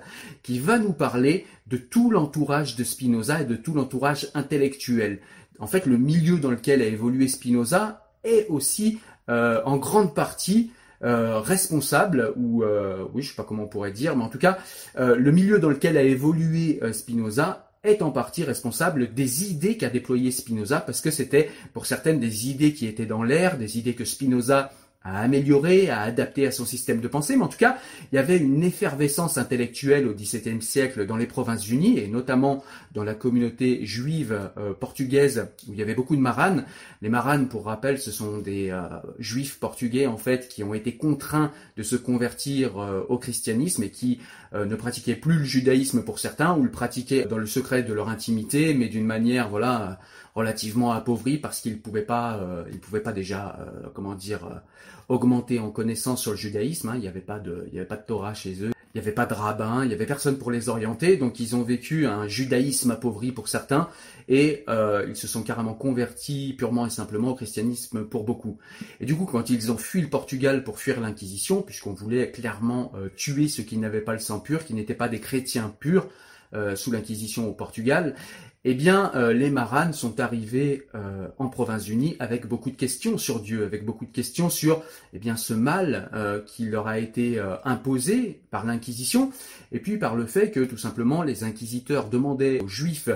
qui 0.42 0.58
va 0.58 0.78
nous 0.78 0.94
parler 0.94 1.46
de 1.66 1.76
tout 1.76 2.10
l'entourage 2.10 2.74
de 2.74 2.82
Spinoza 2.82 3.42
et 3.42 3.44
de 3.44 3.56
tout 3.56 3.74
l'entourage 3.74 4.28
intellectuel. 4.32 5.20
En 5.58 5.66
fait, 5.66 5.84
le 5.84 5.98
milieu 5.98 6.38
dans 6.38 6.50
lequel 6.50 6.80
a 6.80 6.86
évolué 6.86 7.28
Spinoza 7.28 8.08
est 8.24 8.46
aussi, 8.48 9.00
euh, 9.28 9.60
en 9.66 9.76
grande 9.76 10.14
partie, 10.14 10.70
euh, 11.04 11.40
responsable 11.40 12.32
ou 12.36 12.62
euh, 12.62 13.04
oui 13.12 13.22
je 13.22 13.30
sais 13.30 13.34
pas 13.34 13.44
comment 13.44 13.64
on 13.64 13.68
pourrait 13.68 13.92
dire 13.92 14.16
mais 14.16 14.24
en 14.24 14.28
tout 14.28 14.38
cas 14.38 14.58
euh, 14.98 15.16
le 15.16 15.32
milieu 15.32 15.58
dans 15.58 15.68
lequel 15.68 15.96
a 15.96 16.02
évolué 16.02 16.78
euh, 16.82 16.92
Spinoza 16.92 17.68
est 17.84 18.02
en 18.02 18.12
partie 18.12 18.44
responsable 18.44 19.12
des 19.12 19.50
idées 19.50 19.76
qu'a 19.76 19.90
déployées 19.90 20.30
Spinoza 20.30 20.80
parce 20.80 21.00
que 21.00 21.10
c'était 21.10 21.50
pour 21.72 21.86
certaines 21.86 22.20
des 22.20 22.48
idées 22.48 22.72
qui 22.72 22.86
étaient 22.86 23.06
dans 23.06 23.24
l'air 23.24 23.58
des 23.58 23.78
idées 23.78 23.94
que 23.94 24.04
Spinoza 24.04 24.70
à 25.04 25.20
améliorer, 25.20 25.90
à 25.90 26.00
adapter 26.00 26.46
à 26.46 26.52
son 26.52 26.64
système 26.64 27.00
de 27.00 27.08
pensée, 27.08 27.36
mais 27.36 27.42
en 27.42 27.48
tout 27.48 27.58
cas, 27.58 27.78
il 28.12 28.16
y 28.16 28.18
avait 28.18 28.38
une 28.38 28.62
effervescence 28.62 29.38
intellectuelle 29.38 30.06
au 30.06 30.14
XVIIe 30.14 30.62
siècle 30.62 31.06
dans 31.06 31.16
les 31.16 31.26
Provinces-Unies, 31.26 31.98
et 31.98 32.08
notamment 32.08 32.62
dans 32.92 33.04
la 33.04 33.14
communauté 33.14 33.84
juive 33.84 34.50
euh, 34.56 34.72
portugaise, 34.74 35.48
où 35.68 35.72
il 35.72 35.78
y 35.78 35.82
avait 35.82 35.94
beaucoup 35.94 36.16
de 36.16 36.20
maranes. 36.20 36.64
Les 37.00 37.08
maranes, 37.08 37.48
pour 37.48 37.64
rappel, 37.64 37.98
ce 37.98 38.10
sont 38.10 38.38
des 38.38 38.70
euh, 38.70 38.82
juifs 39.18 39.58
portugais, 39.58 40.06
en 40.06 40.16
fait, 40.16 40.48
qui 40.48 40.62
ont 40.62 40.74
été 40.74 40.96
contraints 40.96 41.50
de 41.76 41.82
se 41.82 41.96
convertir 41.96 42.78
euh, 42.78 43.02
au 43.08 43.18
christianisme 43.18 43.82
et 43.82 43.90
qui 43.90 44.20
ne 44.54 44.76
pratiquaient 44.76 45.14
plus 45.14 45.38
le 45.38 45.44
judaïsme 45.44 46.02
pour 46.02 46.18
certains, 46.18 46.54
ou 46.54 46.62
le 46.62 46.70
pratiquaient 46.70 47.24
dans 47.24 47.38
le 47.38 47.46
secret 47.46 47.82
de 47.82 47.94
leur 47.94 48.10
intimité, 48.10 48.74
mais 48.74 48.88
d'une 48.88 49.06
manière, 49.06 49.48
voilà, 49.48 49.98
relativement 50.34 50.92
appauvrie, 50.92 51.38
parce 51.38 51.60
qu'ils 51.60 51.80
pouvaient 51.80 52.02
pas, 52.02 52.40
ils 52.70 52.80
pouvaient 52.80 53.00
pas 53.00 53.12
déjà, 53.12 53.58
comment 53.94 54.14
dire, 54.14 54.62
augmenter 55.08 55.58
en 55.58 55.70
connaissance 55.70 56.22
sur 56.22 56.30
le 56.30 56.36
judaïsme. 56.36 56.88
Hein. 56.88 56.94
Il 56.94 57.00
n'y 57.00 57.08
avait 57.08 57.20
pas 57.20 57.38
de, 57.38 57.64
il 57.68 57.74
y 57.74 57.78
avait 57.78 57.88
pas 57.88 57.96
de 57.96 58.06
Torah 58.06 58.34
chez 58.34 58.62
eux. 58.62 58.72
Il 58.94 59.00
n'y 59.00 59.06
avait 59.06 59.14
pas 59.14 59.24
de 59.24 59.32
rabbin, 59.32 59.84
il 59.84 59.88
n'y 59.88 59.94
avait 59.94 60.04
personne 60.04 60.36
pour 60.36 60.50
les 60.50 60.68
orienter, 60.68 61.16
donc 61.16 61.40
ils 61.40 61.56
ont 61.56 61.62
vécu 61.62 62.06
un 62.06 62.28
judaïsme 62.28 62.90
appauvri 62.90 63.32
pour 63.32 63.48
certains, 63.48 63.88
et 64.28 64.64
euh, 64.68 65.06
ils 65.08 65.16
se 65.16 65.26
sont 65.26 65.42
carrément 65.42 65.72
convertis 65.72 66.54
purement 66.58 66.86
et 66.86 66.90
simplement 66.90 67.30
au 67.30 67.34
christianisme 67.34 68.04
pour 68.04 68.24
beaucoup. 68.24 68.58
Et 69.00 69.06
du 69.06 69.16
coup, 69.16 69.24
quand 69.24 69.48
ils 69.48 69.72
ont 69.72 69.78
fui 69.78 70.02
le 70.02 70.08
Portugal 70.08 70.62
pour 70.62 70.78
fuir 70.78 71.00
l'Inquisition, 71.00 71.62
puisqu'on 71.62 71.94
voulait 71.94 72.30
clairement 72.32 72.92
euh, 72.94 73.08
tuer 73.16 73.48
ceux 73.48 73.62
qui 73.62 73.78
n'avaient 73.78 74.02
pas 74.02 74.12
le 74.12 74.18
sang 74.18 74.40
pur, 74.40 74.62
qui 74.62 74.74
n'étaient 74.74 74.92
pas 74.92 75.08
des 75.08 75.20
chrétiens 75.20 75.74
purs, 75.80 76.08
euh, 76.54 76.76
sous 76.76 76.90
l'Inquisition 76.90 77.48
au 77.48 77.54
Portugal, 77.54 78.14
eh 78.64 78.74
bien, 78.74 79.10
euh, 79.16 79.32
les 79.32 79.50
Maranes 79.50 79.92
sont 79.92 80.20
arrivés 80.20 80.86
euh, 80.94 81.26
en 81.38 81.48
Provinces-Unies 81.48 82.14
avec 82.20 82.46
beaucoup 82.46 82.70
de 82.70 82.76
questions 82.76 83.18
sur 83.18 83.40
Dieu, 83.40 83.64
avec 83.64 83.84
beaucoup 83.84 84.06
de 84.06 84.12
questions 84.12 84.50
sur 84.50 84.84
eh 85.12 85.18
bien 85.18 85.36
ce 85.36 85.52
mal 85.52 86.08
euh, 86.14 86.40
qui 86.40 86.66
leur 86.66 86.86
a 86.86 87.00
été 87.00 87.42
imposé 87.64 88.40
par 88.52 88.64
l'Inquisition, 88.64 89.32
et 89.72 89.80
puis 89.80 89.98
par 89.98 90.14
le 90.14 90.26
fait 90.26 90.52
que 90.52 90.60
tout 90.60 90.78
simplement 90.78 91.24
les 91.24 91.42
inquisiteurs 91.42 92.08
demandaient 92.08 92.60
aux 92.60 92.68
Juifs 92.68 93.08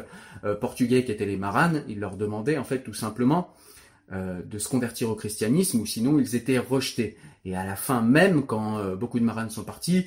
portugais 0.60 1.04
qui 1.04 1.12
étaient 1.12 1.26
les 1.26 1.36
Maranes, 1.36 1.84
ils 1.88 2.00
leur 2.00 2.16
demandaient 2.16 2.58
en 2.58 2.64
fait 2.64 2.80
tout 2.80 2.94
simplement 2.94 3.54
de 4.12 4.58
se 4.58 4.68
convertir 4.68 5.10
au 5.10 5.14
christianisme, 5.14 5.80
ou 5.80 5.86
sinon 5.86 6.18
ils 6.18 6.34
étaient 6.34 6.58
rejetés. 6.58 7.16
Et 7.44 7.56
à 7.56 7.64
la 7.64 7.76
fin 7.76 8.02
même, 8.02 8.44
quand 8.46 8.94
beaucoup 8.96 9.20
de 9.20 9.24
Maranes 9.24 9.50
sont 9.50 9.64
partis, 9.64 10.06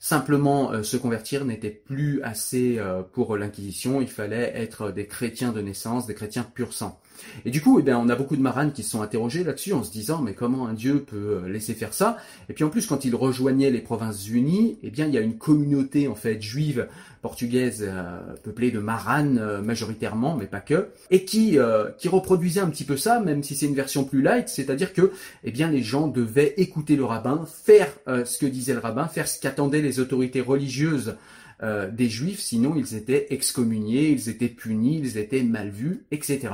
Simplement, 0.00 0.70
euh, 0.72 0.84
se 0.84 0.96
convertir 0.96 1.44
n'était 1.44 1.70
plus 1.70 2.22
assez 2.22 2.78
euh, 2.78 3.02
pour 3.02 3.36
l'Inquisition, 3.36 4.00
il 4.00 4.08
fallait 4.08 4.52
être 4.54 4.92
des 4.92 5.06
chrétiens 5.06 5.52
de 5.52 5.60
naissance, 5.60 6.06
des 6.06 6.14
chrétiens 6.14 6.44
pur 6.44 6.72
sang. 6.72 7.00
Et 7.44 7.50
du 7.50 7.60
coup, 7.60 7.78
eh 7.78 7.82
bien, 7.82 7.98
on 7.98 8.08
a 8.08 8.16
beaucoup 8.16 8.36
de 8.36 8.42
maranes 8.42 8.72
qui 8.72 8.82
se 8.82 8.90
sont 8.90 9.02
interrogés 9.02 9.44
là-dessus 9.44 9.72
en 9.72 9.82
se 9.82 9.90
disant 9.90 10.22
mais 10.22 10.34
comment 10.34 10.66
un 10.66 10.74
dieu 10.74 11.00
peut 11.00 11.40
euh, 11.44 11.48
laisser 11.48 11.74
faire 11.74 11.94
ça? 11.94 12.18
Et 12.48 12.52
puis 12.52 12.64
en 12.64 12.68
plus, 12.68 12.86
quand 12.86 13.04
il 13.04 13.14
rejoignait 13.14 13.70
les 13.70 13.80
Provinces-Unies, 13.80 14.78
eh 14.82 14.90
bien, 14.90 15.06
il 15.06 15.14
y 15.14 15.18
a 15.18 15.20
une 15.20 15.36
communauté 15.36 16.08
en 16.08 16.14
fait 16.14 16.40
juive 16.40 16.88
portugaise 17.22 17.84
euh, 17.86 18.20
peuplée 18.42 18.70
de 18.70 18.78
maranes 18.78 19.38
euh, 19.38 19.60
majoritairement, 19.60 20.36
mais 20.36 20.46
pas 20.46 20.60
que, 20.60 20.88
et 21.10 21.24
qui 21.24 21.58
qui 21.98 22.08
reproduisait 22.08 22.60
un 22.60 22.68
petit 22.68 22.84
peu 22.84 22.96
ça, 22.96 23.20
même 23.20 23.42
si 23.42 23.54
c'est 23.54 23.66
une 23.66 23.74
version 23.74 24.04
plus 24.04 24.22
light, 24.22 24.48
c'est-à-dire 24.48 24.92
que 24.92 25.12
eh 25.44 25.50
bien 25.50 25.70
les 25.70 25.82
gens 25.82 26.08
devaient 26.08 26.54
écouter 26.56 26.96
le 26.96 27.04
rabbin, 27.04 27.46
faire 27.64 27.88
ce 28.06 28.38
que 28.38 28.46
disait 28.46 28.74
le 28.74 28.78
rabbin, 28.78 29.06
faire 29.06 29.26
ce 29.26 29.40
qu'attendaient 29.40 29.80
les 29.80 30.00
autorités 30.00 30.40
religieuses 30.40 31.16
des 31.62 32.08
juifs, 32.08 32.40
sinon 32.40 32.74
ils 32.76 32.94
étaient 32.94 33.26
excommuniés, 33.30 34.10
ils 34.10 34.28
étaient 34.28 34.48
punis, 34.48 34.98
ils 34.98 35.18
étaient 35.18 35.42
mal 35.42 35.70
vus, 35.70 36.04
etc. 36.10 36.48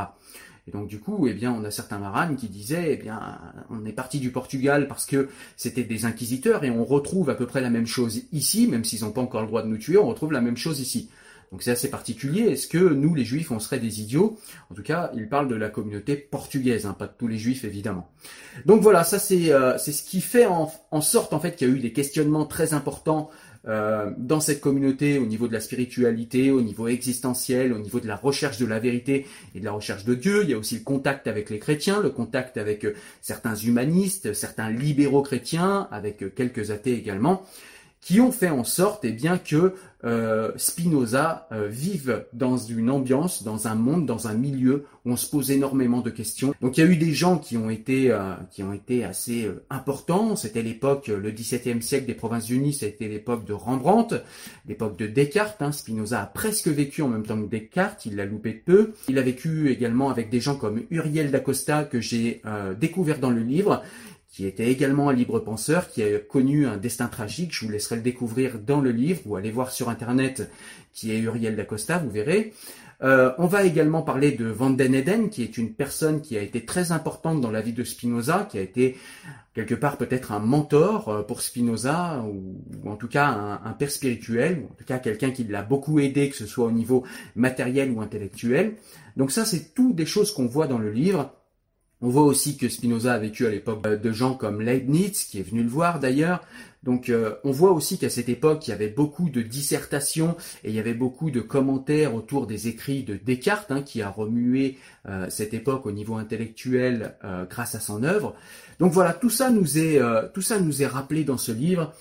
Et 0.67 0.71
donc 0.71 0.89
du 0.89 0.99
coup, 0.99 1.27
eh 1.27 1.35
bien, 1.35 1.53
on 1.53 1.63
a 1.65 1.71
certains 1.71 1.99
maranes 1.99 2.37
qui 2.37 2.49
disaient, 2.49 2.95
eh 2.95 2.97
bien, 2.97 3.39
on 3.71 3.85
est 3.85 3.93
parti 3.93 4.19
du 4.19 4.31
Portugal 4.31 4.89
parce 4.89 5.05
que 5.05 5.29
c'était 5.57 5.85
des 5.85 6.07
inquisiteurs 6.07 6.65
et 6.65 6.71
on 6.71 6.85
retrouve 6.85 7.29
à 7.29 7.35
peu 7.35 7.47
près 7.47 7.61
la 7.61 7.71
même 7.71 7.87
chose 7.87 8.23
ici, 8.33 8.67
même 8.67 8.85
s'ils 8.85 9.03
n'ont 9.03 9.13
pas 9.13 9.21
encore 9.21 9.43
le 9.43 9.49
droit 9.49 9.63
de 9.63 9.69
nous 9.69 9.79
tuer, 9.79 9.99
on 9.99 10.07
retrouve 10.07 10.33
la 10.33 10.41
même 10.41 10.57
chose 10.57 10.81
ici. 10.81 11.11
Donc 11.53 11.63
c'est 11.63 11.71
assez 11.71 11.89
particulier. 11.89 12.41
Est-ce 12.51 12.67
que 12.67 12.79
nous, 12.79 13.15
les 13.15 13.25
juifs, 13.25 13.53
on 13.53 13.61
serait 13.61 13.79
des 13.79 14.01
idiots? 14.01 14.37
En 14.71 14.75
tout 14.75 14.83
cas, 14.83 15.13
il 15.15 15.29
parle 15.29 15.47
de 15.47 15.55
la 15.55 15.69
communauté 15.69 16.17
portugaise, 16.17 16.85
hein, 16.85 16.97
pas 16.99 17.07
de 17.07 17.13
tous 17.17 17.29
les 17.29 17.39
juifs 17.39 17.63
évidemment. 17.65 18.11
Donc 18.67 18.81
voilà, 18.81 19.05
ça 19.05 19.21
c'est 19.21 19.53
euh, 19.53 19.79
c'est 19.79 19.93
ce 19.93 20.03
qui 20.03 20.21
fait 20.21 20.47
en, 20.47 20.73
en 20.91 21.01
sorte 21.01 21.33
en 21.33 21.39
fait 21.39 21.55
qu'il 21.55 21.69
y 21.69 21.71
a 21.71 21.75
eu 21.75 21.79
des 21.79 21.93
questionnements 21.93 22.47
très 22.47 22.75
importants 22.75 23.31
euh, 23.67 24.11
dans 24.19 24.41
cette 24.41 24.61
communauté 24.61 25.19
au 25.19 25.25
niveau 25.25 25.49
de 25.49 25.53
la 25.55 25.61
spiritualité, 25.61 26.51
au 26.51 26.61
niveau 26.61 26.87
existentiel, 26.89 27.73
au 27.73 27.79
niveau 27.79 27.99
de 27.99 28.07
la 28.07 28.17
recherche 28.17 28.59
de 28.59 28.67
la 28.67 28.79
vérité 28.79 29.27
et 29.55 29.61
de 29.61 29.65
la 29.65 29.73
recherche 29.73 30.05
de 30.05 30.15
Dieu. 30.15 30.43
Il 30.43 30.51
y 30.51 30.55
a 30.55 30.59
aussi 30.59 30.77
le 30.77 30.85
contact 30.85 31.27
avec 31.27 31.49
les 31.49 31.59
chrétiens, 31.59 32.01
le 32.01 32.11
contact 32.11 32.59
avec 32.59 32.85
euh, 32.85 32.95
certains 33.23 33.55
humanistes, 33.55 34.35
certains 34.35 34.71
libéraux 34.71 35.23
chrétiens, 35.23 35.89
avec 35.91 36.23
euh, 36.23 36.31
quelques 36.35 36.71
athées 36.71 36.95
également 36.95 37.45
qui 38.05 38.21
ont 38.21 38.33
fait 38.33 38.51
en 38.51 38.65
sorte 38.65 39.01
eh 39.05 39.13
bien, 39.13 39.39
que 39.39 39.73
euh, 40.05 40.53
Spinoza 40.57 41.49
euh, 41.53 41.69
vive 41.69 42.27
dans 42.35 42.59
une 42.59 42.91
ambiance, 42.91 43.43
dans 43.43 43.67
un 43.67 43.75
monde, 43.75 44.05
dans 44.05 44.29
un 44.29 44.35
milieu 44.35 44.85
où 45.07 45.13
on 45.13 45.17
se 45.17 45.27
pose 45.27 45.51
énormément 45.51 46.03
de 46.03 46.11
questions. 46.11 46.53
Donc 46.61 46.77
il 46.77 46.85
y 46.85 46.87
a 46.87 46.91
eu 46.91 46.99
des 46.99 47.15
gens 47.15 47.39
qui 47.39 47.57
ont 47.57 47.71
été, 47.71 48.11
euh, 48.11 48.35
qui 48.51 48.63
ont 48.63 48.75
été 48.75 49.05
assez 49.05 49.47
euh, 49.47 49.65
importants. 49.71 50.37
C'était 50.37 50.61
l'époque, 50.61 51.07
le 51.07 51.31
XVIIe 51.31 51.81
siècle 51.81 52.05
des 52.05 52.13
Provinces-Unies, 52.13 52.75
c'était 52.75 53.09
l'époque 53.09 53.47
de 53.47 53.55
Rembrandt, 53.55 54.23
l'époque 54.69 54.99
de 54.99 55.07
Descartes. 55.07 55.63
Hein. 55.63 55.73
Spinoza 55.73 56.21
a 56.21 56.27
presque 56.27 56.69
vécu 56.69 57.01
en 57.01 57.09
même 57.09 57.25
temps 57.25 57.41
que 57.41 57.49
Descartes, 57.49 58.05
il 58.05 58.17
l'a 58.17 58.27
loupé 58.27 58.53
peu. 58.53 58.93
Il 59.09 59.19
a 59.19 59.23
vécu 59.23 59.71
également 59.71 60.11
avec 60.11 60.29
des 60.29 60.41
gens 60.41 60.57
comme 60.57 60.83
Uriel 60.91 61.31
d'Acosta 61.31 61.85
que 61.85 62.03
j'ai 62.03 62.43
découvert 62.79 63.19
dans 63.19 63.31
le 63.31 63.41
livre 63.41 63.83
qui 64.35 64.47
était 64.47 64.67
également 64.67 65.11
un 65.11 65.13
libre 65.13 65.39
penseur, 65.39 65.89
qui 65.89 66.03
a 66.03 66.19
connu 66.19 66.67
un 66.67 66.77
destin 66.77 67.07
tragique. 67.07 67.53
Je 67.55 67.65
vous 67.65 67.71
laisserai 67.71 67.95
le 67.95 68.03
découvrir 68.03 68.59
dans 68.59 68.81
le 68.81 68.91
livre 68.91 69.21
ou 69.27 69.37
allez 69.37 69.53
voir 69.53 69.71
sur 69.71 69.89
internet 69.89 70.51
qui 70.93 71.13
est 71.13 71.21
Uriel 71.21 71.55
d'Acosta, 71.55 71.99
vous 71.99 72.11
verrez. 72.11 72.53
Euh, 73.05 73.31
on 73.39 73.47
va 73.47 73.63
également 73.63 74.03
parler 74.03 74.33
de 74.33 74.47
Van 74.47 74.71
den 74.71 74.93
Eden, 74.93 75.31
qui 75.31 75.45
est 75.45 75.57
une 75.57 75.73
personne 75.73 76.21
qui 76.21 76.37
a 76.37 76.43
été 76.43 76.65
très 76.65 76.91
importante 76.91 77.41
dans 77.41 77.53
la 77.53 77.61
vie 77.61 77.73
de 77.73 77.85
Spinoza, 77.85 78.49
qui 78.51 78.59
a 78.59 78.61
été 78.61 78.97
quelque 79.55 79.77
part 79.77 79.99
peut-être 79.99 80.33
un 80.33 80.41
mentor 80.41 81.09
euh, 81.11 81.23
pour 81.23 81.41
Spinoza, 81.41 82.25
ou, 82.27 82.91
en 82.91 82.97
tout 82.97 83.09
cas 83.09 83.27
un, 83.27 83.65
un, 83.65 83.73
père 83.73 83.91
spirituel, 83.91 84.63
ou 84.63 84.73
en 84.73 84.75
tout 84.75 84.85
cas 84.85 84.99
quelqu'un 84.99 85.31
qui 85.31 85.45
l'a 85.45 85.63
beaucoup 85.63 86.01
aidé, 86.01 86.29
que 86.29 86.37
ce 86.37 86.47
soit 86.47 86.67
au 86.67 86.73
niveau 86.73 87.05
matériel 87.37 87.93
ou 87.93 88.01
intellectuel. 88.01 88.75
Donc 89.17 89.31
ça, 89.31 89.45
c'est 89.45 89.75
tout 89.75 89.93
des 89.93 90.07
choses 90.07 90.33
qu'on 90.33 90.47
voit 90.47 90.67
dans 90.67 90.79
le 90.79 90.91
livre. 90.91 91.33
On 92.01 92.09
voit 92.09 92.25
aussi 92.25 92.57
que 92.57 92.69
Spinoza 92.69 93.15
a 93.15 93.19
vécu 93.19 93.47
à 93.47 93.51
l'époque 93.51 93.83
de 93.87 94.13
gens 94.13 94.35
comme 94.35 94.61
Leibniz, 94.61 95.25
qui 95.25 95.39
est 95.39 95.49
venu 95.49 95.63
le 95.63 95.69
voir 95.69 96.01
d'ailleurs. 96.01 96.43
Donc 96.83 97.09
euh, 97.09 97.35
on 97.45 97.51
voit 97.51 97.73
aussi 97.73 97.99
qu'à 97.99 98.11
cette 98.11 98.29
époque, 98.29 98.67
il 98.69 98.71
y 98.71 98.75
avait 98.75 98.89
beaucoup 98.89 99.31
de 99.31 99.41
dissertations 99.41 100.37
et 100.63 100.69
il 100.69 100.75
y 100.75 100.79
avait 100.79 100.95
beaucoup 100.95 101.31
de 101.31 101.41
commentaires 101.41 102.15
autour 102.15 102.47
des 102.47 102.69
écrits 102.69 103.03
de 103.05 103.17
Descartes, 103.17 103.71
hein, 103.71 103.81
qui 103.81 104.03
a 104.03 104.11
remué 104.11 104.77
euh, 105.09 105.27
cette 105.31 105.55
époque 105.55 105.87
au 105.87 105.93
niveau 105.93 106.17
intellectuel 106.17 107.15
euh, 107.25 107.47
grâce 107.47 107.75
à 107.75 107.81
son 107.81 108.05
œuvre. 108.05 108.35
Donc 108.81 108.93
voilà, 108.93 109.15
tout 109.15 109.31
ça 109.31 109.51
nous 109.51 109.79
est, 109.79 110.01
tout 110.35 110.43
ça 110.43 110.59
nous 110.59 110.83
est 110.83 110.87
rappelé 110.87 111.25
dans 111.25 111.39
ce 111.39 111.53
livre. 111.53 111.95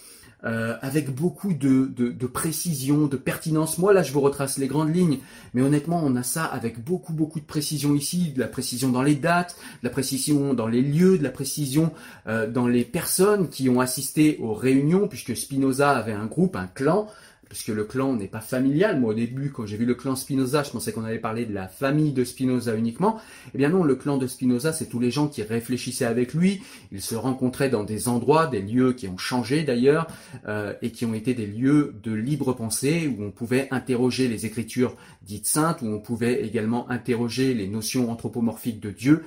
Euh, 0.46 0.76
avec 0.82 1.16
beaucoup 1.16 1.54
de, 1.54 1.86
de, 1.86 2.28
précision, 2.28 3.08
de 3.08 3.16
pertinence. 3.16 3.78
Moi, 3.78 3.94
là, 3.94 4.04
je 4.04 4.12
vous 4.12 4.20
retrace 4.20 4.58
les 4.58 4.68
grandes 4.68 4.94
lignes, 4.94 5.20
mais 5.54 5.62
honnêtement, 5.62 6.02
on 6.04 6.18
a 6.18 6.24
ça 6.24 6.44
avec 6.44 6.84
beaucoup, 6.84 7.14
beaucoup 7.14 7.40
de 7.40 7.46
précision 7.46 7.96
ici, 7.96 8.34
de 8.36 8.42
la 8.42 8.50
précision 8.50 8.90
dans 8.90 9.04
les 9.04 9.16
dates, 9.16 9.56
de 9.82 9.88
la 9.88 9.90
précision 9.90 10.54
dans 10.54 10.68
les 10.68 10.82
lieux, 10.82 11.18
de 11.18 11.24
la 11.24 11.30
précision 11.30 11.94
euh, 12.28 12.46
dans 12.46 12.68
les 12.68 12.84
personnes 12.84 13.48
qui 13.48 13.70
ont 13.70 13.80
assisté 13.80 14.38
aux 14.42 14.54
réunions, 14.54 15.08
puisque 15.08 15.38
Spinoza 15.38 15.92
avait 15.92 16.12
un 16.12 16.26
groupe, 16.26 16.58
un 16.58 16.68
clan, 16.68 17.08
puisque 17.54 17.68
le 17.68 17.84
clan 17.84 18.16
n'est 18.16 18.28
pas 18.28 18.42
familial. 18.42 19.00
Moi, 19.00 19.12
au 19.12 19.14
début, 19.14 19.52
quand 19.52 19.68
j'ai 19.68 19.78
vu 19.78 19.86
le 19.86 19.94
clan 19.94 20.16
Spinoza, 20.16 20.64
je 20.64 20.72
pensais 20.72 20.92
qu'on 20.92 21.04
allait 21.04 21.20
parler 21.20 21.46
de 21.46 21.54
la 21.54 21.68
famille 21.68 22.12
de 22.12 22.24
Spinoza 22.24 22.74
uniquement. 22.74 23.20
Eh 23.54 23.60
bien 23.60 23.70
non, 23.70 23.84
le 23.84 23.94
clan 23.94 24.18
de 24.18 24.26
Spinoza, 24.26 24.74
c'est 24.74 24.88
tous 24.88 25.00
les 25.00 25.12
gens 25.12 25.28
qui 25.28 25.44
réfléchissaient 25.44 26.06
avec 26.06 26.34
lui. 26.34 26.62
Ils 26.92 27.04
se 27.04 27.14
rencontraient 27.14 27.70
dans 27.70 27.84
des 27.84 28.08
endroits, 28.08 28.48
des 28.48 28.60
lieux 28.60 28.94
qui 28.94 29.08
ont 29.08 29.20
changé 29.20 29.62
d'ailleurs, 29.62 30.08
euh, 30.48 30.74
et 30.82 30.90
qui 30.90 31.06
ont 31.06 31.14
été 31.14 31.36
des 31.36 31.46
lieux 31.46 31.94
de 32.02 32.12
libre 32.12 32.54
pensée, 32.54 33.06
où 33.08 33.24
on 33.24 33.30
pouvait 33.30 33.68
interroger 33.70 34.28
les 34.28 34.48
écritures 34.48 34.96
dites 35.22 35.46
saintes, 35.46 35.84
où 35.84 35.86
on 35.86 36.00
pouvait 36.00 36.44
également 36.44 36.90
interroger 36.90 37.54
les 37.54 37.68
notions 37.68 38.10
anthropomorphiques 38.10 38.80
de 38.80 38.90
Dieu. 38.90 39.26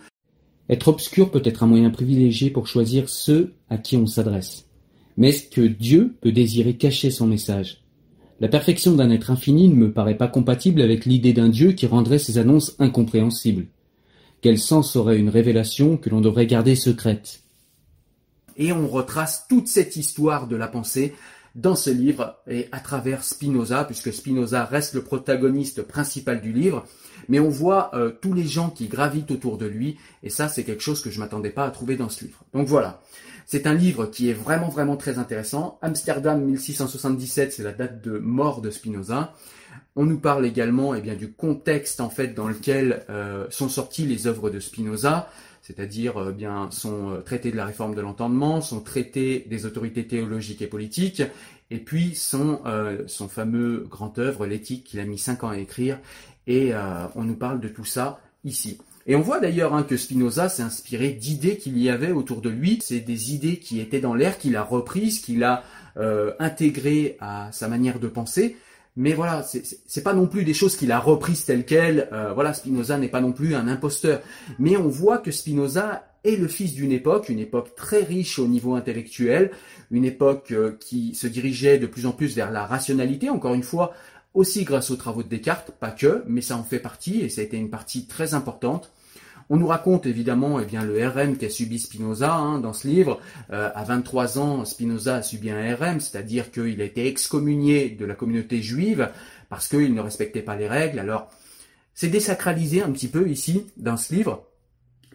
Être 0.68 0.88
obscur 0.88 1.30
peut 1.30 1.42
être 1.44 1.62
un 1.62 1.68
moyen 1.68 1.90
privilégié 1.90 2.50
pour 2.50 2.66
choisir 2.66 3.08
ceux 3.08 3.52
à 3.70 3.78
qui 3.78 3.96
on 3.96 4.06
s'adresse. 4.06 4.66
Mais 5.16 5.28
est-ce 5.28 5.48
que 5.48 5.60
Dieu 5.60 6.16
peut 6.20 6.32
désirer 6.32 6.76
cacher 6.76 7.12
son 7.12 7.28
message? 7.28 7.85
La 8.40 8.48
perfection 8.48 8.94
d'un 8.94 9.10
être 9.10 9.30
infini 9.30 9.68
ne 9.68 9.74
me 9.74 9.92
paraît 9.92 10.16
pas 10.16 10.28
compatible 10.28 10.82
avec 10.82 11.06
l'idée 11.06 11.32
d'un 11.32 11.48
Dieu 11.48 11.72
qui 11.72 11.86
rendrait 11.86 12.18
ses 12.18 12.38
annonces 12.38 12.76
incompréhensibles. 12.78 13.66
Quel 14.42 14.58
sens 14.58 14.94
aurait 14.96 15.18
une 15.18 15.30
révélation 15.30 15.96
que 15.96 16.10
l'on 16.10 16.20
devrait 16.20 16.46
garder 16.46 16.74
secrète? 16.76 17.40
Et 18.58 18.72
on 18.72 18.88
retrace 18.88 19.46
toute 19.48 19.68
cette 19.68 19.96
histoire 19.96 20.48
de 20.48 20.56
la 20.56 20.68
pensée 20.68 21.14
dans 21.54 21.74
ce 21.74 21.88
livre 21.88 22.36
et 22.46 22.68
à 22.70 22.80
travers 22.80 23.24
Spinoza, 23.24 23.84
puisque 23.84 24.12
Spinoza 24.12 24.66
reste 24.66 24.94
le 24.94 25.02
protagoniste 25.02 25.82
principal 25.82 26.42
du 26.42 26.52
livre, 26.52 26.84
mais 27.28 27.40
on 27.40 27.48
voit 27.48 27.90
euh, 27.94 28.12
tous 28.20 28.34
les 28.34 28.46
gens 28.46 28.68
qui 28.68 28.88
gravitent 28.88 29.30
autour 29.30 29.56
de 29.56 29.66
lui, 29.66 29.96
et 30.22 30.28
ça 30.28 30.48
c'est 30.48 30.64
quelque 30.64 30.82
chose 30.82 31.00
que 31.00 31.10
je 31.10 31.18
m'attendais 31.18 31.50
pas 31.50 31.64
à 31.64 31.70
trouver 31.70 31.96
dans 31.96 32.10
ce 32.10 32.24
livre. 32.24 32.44
Donc 32.52 32.66
voilà. 32.68 33.00
C'est 33.48 33.68
un 33.68 33.74
livre 33.74 34.06
qui 34.06 34.28
est 34.28 34.32
vraiment 34.32 34.68
vraiment 34.68 34.96
très 34.96 35.18
intéressant. 35.18 35.78
Amsterdam 35.80 36.44
1677, 36.44 37.52
c'est 37.52 37.62
la 37.62 37.72
date 37.72 38.02
de 38.02 38.18
mort 38.18 38.60
de 38.60 38.70
Spinoza. 38.70 39.34
On 39.94 40.04
nous 40.04 40.18
parle 40.18 40.44
également 40.44 40.96
eh 40.96 41.00
bien, 41.00 41.14
du 41.14 41.30
contexte 41.30 42.00
en 42.00 42.10
fait 42.10 42.34
dans 42.34 42.48
lequel 42.48 43.04
euh, 43.08 43.46
sont 43.50 43.68
sorties 43.68 44.04
les 44.04 44.26
œuvres 44.26 44.50
de 44.50 44.58
Spinoza, 44.58 45.30
c'est-à-dire 45.62 46.16
euh, 46.18 46.32
bien 46.32 46.68
son 46.72 47.12
euh, 47.12 47.20
traité 47.20 47.52
de 47.52 47.56
la 47.56 47.66
réforme 47.66 47.94
de 47.94 48.00
l'entendement, 48.00 48.60
son 48.60 48.80
traité 48.80 49.46
des 49.48 49.64
autorités 49.64 50.08
théologiques 50.08 50.60
et 50.60 50.66
politiques, 50.66 51.22
et 51.70 51.78
puis 51.78 52.16
son, 52.16 52.60
son 53.08 53.28
fameux 53.28 53.86
grand 53.90 54.18
œuvre, 54.20 54.46
l'éthique, 54.46 54.84
qu'il 54.84 55.00
a 55.00 55.04
mis 55.04 55.18
cinq 55.18 55.42
ans 55.42 55.48
à 55.48 55.58
écrire. 55.58 55.98
Et 56.46 56.72
on 57.16 57.24
nous 57.24 57.34
parle 57.34 57.58
de 57.58 57.66
tout 57.66 57.84
ça 57.84 58.20
ici. 58.44 58.78
Et 59.06 59.14
on 59.14 59.20
voit 59.20 59.38
d'ailleurs 59.38 59.74
hein, 59.74 59.84
que 59.84 59.96
Spinoza 59.96 60.48
s'est 60.48 60.62
inspiré 60.62 61.10
d'idées 61.10 61.56
qu'il 61.58 61.78
y 61.78 61.88
avait 61.88 62.10
autour 62.10 62.40
de 62.40 62.50
lui. 62.50 62.80
C'est 62.82 63.00
des 63.00 63.32
idées 63.34 63.58
qui 63.58 63.80
étaient 63.80 64.00
dans 64.00 64.14
l'air, 64.14 64.38
qu'il 64.38 64.56
a 64.56 64.62
reprises, 64.62 65.20
qu'il 65.20 65.44
a 65.44 65.62
euh, 65.96 66.32
intégrées 66.40 67.16
à 67.20 67.50
sa 67.52 67.68
manière 67.68 68.00
de 68.00 68.08
penser. 68.08 68.56
Mais 68.96 69.12
voilà, 69.12 69.44
c'est 69.44 70.02
pas 70.02 70.14
non 70.14 70.26
plus 70.26 70.42
des 70.44 70.54
choses 70.54 70.74
qu'il 70.74 70.90
a 70.90 70.98
reprises 70.98 71.44
telles 71.44 71.66
quelles. 71.66 72.08
Euh, 72.12 72.32
voilà, 72.32 72.54
Spinoza 72.54 72.96
n'est 72.96 73.08
pas 73.08 73.20
non 73.20 73.32
plus 73.32 73.54
un 73.54 73.68
imposteur. 73.68 74.22
Mais 74.58 74.76
on 74.76 74.88
voit 74.88 75.18
que 75.18 75.30
Spinoza 75.30 76.08
est 76.24 76.36
le 76.36 76.48
fils 76.48 76.74
d'une 76.74 76.92
époque, 76.92 77.28
une 77.28 77.38
époque 77.38 77.74
très 77.76 78.02
riche 78.02 78.38
au 78.38 78.48
niveau 78.48 78.74
intellectuel, 78.74 79.52
une 79.90 80.06
époque 80.06 80.50
euh, 80.50 80.76
qui 80.80 81.14
se 81.14 81.26
dirigeait 81.26 81.78
de 81.78 81.86
plus 81.86 82.06
en 82.06 82.12
plus 82.12 82.34
vers 82.34 82.50
la 82.50 82.64
rationalité. 82.64 83.28
Encore 83.28 83.54
une 83.54 83.62
fois, 83.62 83.92
aussi 84.34 84.64
grâce 84.64 84.90
aux 84.90 84.96
travaux 84.96 85.22
de 85.22 85.28
Descartes, 85.28 85.72
pas 85.78 85.90
que, 85.90 86.24
mais 86.26 86.40
ça 86.40 86.56
en 86.56 86.64
fait 86.64 86.78
partie 86.78 87.20
et 87.20 87.28
ça 87.28 87.42
a 87.42 87.44
été 87.44 87.56
une 87.56 87.70
partie 87.70 88.06
très 88.06 88.34
importante. 88.34 88.90
On 89.48 89.56
nous 89.56 89.66
raconte 89.68 90.06
évidemment 90.06 90.58
eh 90.58 90.64
bien, 90.64 90.84
le 90.84 91.06
RM 91.06 91.36
qu'a 91.36 91.48
subi 91.48 91.78
Spinoza 91.78 92.34
hein, 92.34 92.58
dans 92.58 92.72
ce 92.72 92.88
livre. 92.88 93.20
Euh, 93.52 93.70
à 93.74 93.84
23 93.84 94.38
ans, 94.38 94.64
Spinoza 94.64 95.16
a 95.16 95.22
subi 95.22 95.50
un 95.50 95.76
RM, 95.76 96.00
c'est-à-dire 96.00 96.50
qu'il 96.50 96.80
a 96.80 96.84
été 96.84 97.06
excommunié 97.06 97.90
de 97.90 98.04
la 98.04 98.14
communauté 98.14 98.60
juive 98.60 99.08
parce 99.48 99.68
qu'il 99.68 99.94
ne 99.94 100.00
respectait 100.00 100.42
pas 100.42 100.56
les 100.56 100.66
règles. 100.66 100.98
Alors, 100.98 101.30
c'est 101.94 102.08
désacralisé 102.08 102.82
un 102.82 102.90
petit 102.90 103.08
peu 103.08 103.28
ici, 103.28 103.66
dans 103.76 103.96
ce 103.96 104.14
livre. 104.14 104.46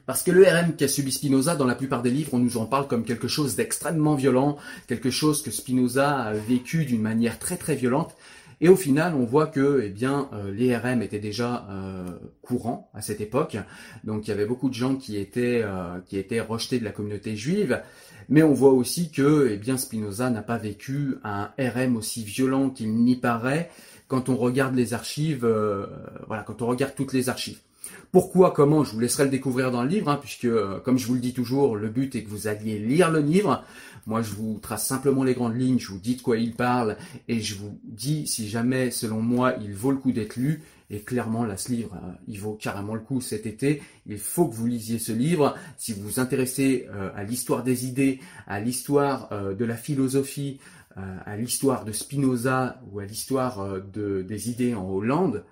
Parce 0.06 0.24
que 0.24 0.32
le 0.32 0.44
RM 0.44 0.76
qu'a 0.76 0.88
subi 0.88 1.12
Spinoza, 1.12 1.56
dans 1.56 1.66
la 1.66 1.76
plupart 1.76 2.02
des 2.02 2.10
livres, 2.10 2.34
on 2.34 2.40
nous 2.40 2.58
en 2.58 2.66
parle 2.66 2.88
comme 2.88 3.04
quelque 3.04 3.28
chose 3.28 3.56
d'extrêmement 3.56 4.16
violent, 4.16 4.58
quelque 4.88 5.12
chose 5.12 5.44
que 5.44 5.52
Spinoza 5.52 6.18
a 6.18 6.34
vécu 6.34 6.86
d'une 6.86 7.02
manière 7.02 7.38
très 7.38 7.58
très 7.58 7.76
violente. 7.76 8.16
Et 8.64 8.70
au 8.70 8.76
final, 8.76 9.16
on 9.16 9.26
voit 9.26 9.48
que 9.48 9.82
eh 9.84 9.90
bien, 9.90 10.30
euh, 10.34 10.52
les 10.52 10.78
RM 10.78 11.02
étaient 11.02 11.20
déjà 11.20 11.68
euh, 11.72 12.06
courants 12.44 12.92
à 12.94 13.02
cette 13.02 13.20
époque. 13.20 13.58
Donc 14.04 14.28
il 14.28 14.30
y 14.30 14.34
avait 14.34 14.46
beaucoup 14.46 14.70
de 14.70 14.76
gens 14.76 14.96
qui 14.96 15.18
étaient, 15.18 15.64
euh, 15.64 16.00
qui 16.06 16.18
étaient 16.18 16.40
rejetés 16.40 16.78
de 16.78 16.86
la 16.86 16.92
communauté 16.92 17.36
juive. 17.36 17.82
Mais 18.30 18.44
on 18.44 18.54
voit 18.54 18.72
aussi 18.72 19.12
que 19.12 19.50
eh 19.52 19.58
bien, 19.58 19.78
Spinoza 19.78 20.30
n'a 20.30 20.44
pas 20.44 20.60
vécu 20.60 21.16
un 21.24 21.50
RM 21.58 21.98
aussi 21.98 22.24
violent 22.24 22.70
qu'il 22.70 22.94
n'y 22.94 23.16
paraît 23.16 23.72
quand 24.08 24.30
on 24.30 24.38
regarde 24.38 24.76
les 24.76 24.94
archives, 24.94 25.48
voilà, 26.28 26.44
quand 26.44 26.62
on 26.62 26.68
regarde 26.68 26.94
toutes 26.96 27.14
les 27.14 27.30
archives. 27.30 27.60
Pourquoi, 28.12 28.52
comment, 28.52 28.84
je 28.84 28.94
vous 28.94 29.00
laisserai 29.00 29.26
le 29.26 29.30
découvrir 29.30 29.72
dans 29.72 29.84
le 29.84 29.90
livre, 29.90 30.10
hein, 30.10 30.20
puisque, 30.20 30.48
comme 30.84 30.98
je 30.98 31.08
vous 31.08 31.14
le 31.14 31.20
dis 31.20 31.34
toujours, 31.34 31.76
le 31.76 31.90
but 31.90 32.16
est 32.16 32.24
que 32.24 32.30
vous 32.30 32.48
alliez 32.48 32.78
lire 32.78 33.10
le 33.10 33.20
livre. 33.20 33.64
Moi, 34.08 34.22
je 34.22 34.34
vous 34.34 34.60
trace 34.62 34.86
simplement 34.86 35.24
les 35.24 35.34
grandes 35.34 35.60
lignes, 35.60 35.80
je 35.80 35.90
vous 35.90 36.00
dis 36.00 36.16
de 36.16 36.22
quoi 36.22 36.38
il 36.38 36.54
parle, 36.54 36.98
et 37.28 37.40
je 37.40 37.56
vous 37.56 37.78
dis 37.84 38.28
si 38.28 38.50
jamais, 38.50 38.92
selon 38.92 39.22
moi, 39.22 39.56
il 39.62 39.74
vaut 39.74 39.92
le 39.92 39.98
coup 39.98 40.12
d'être 40.12 40.36
lu. 40.36 40.62
Et 40.92 41.00
clairement, 41.00 41.46
là, 41.46 41.56
ce 41.56 41.72
livre, 41.72 41.96
euh, 41.96 42.12
il 42.28 42.40
vaut 42.40 42.54
carrément 42.54 42.96
le 42.96 43.00
coup 43.00 43.22
cet 43.22 43.46
été. 43.46 43.82
Il 44.08 44.18
faut 44.18 44.48
que 44.48 44.54
vous 44.54 44.68
lisiez 44.68 45.00
ce 45.00 45.14
livre. 45.14 45.56
Si 45.78 45.94
vous 45.94 46.02
vous 46.02 46.20
intéressez 46.20 46.86
euh, 46.94 47.10
à 47.16 47.24
l'histoire 47.24 47.64
des 47.64 47.86
idées, 47.86 48.20
à 48.46 48.60
l'histoire 48.60 49.30
euh, 49.32 49.54
de 49.54 49.64
la 49.66 49.76
philosophie, 49.76 50.60
à 51.26 51.38
l'histoire 51.38 51.86
de 51.86 51.94
Spinoza 51.94 52.82
ou 52.92 53.00
à 53.00 53.06
l'histoire 53.06 53.80
de, 53.94 54.24
des 54.24 54.50
idées 54.50 54.76
en 54.76 54.90
Hollande, 54.90 55.46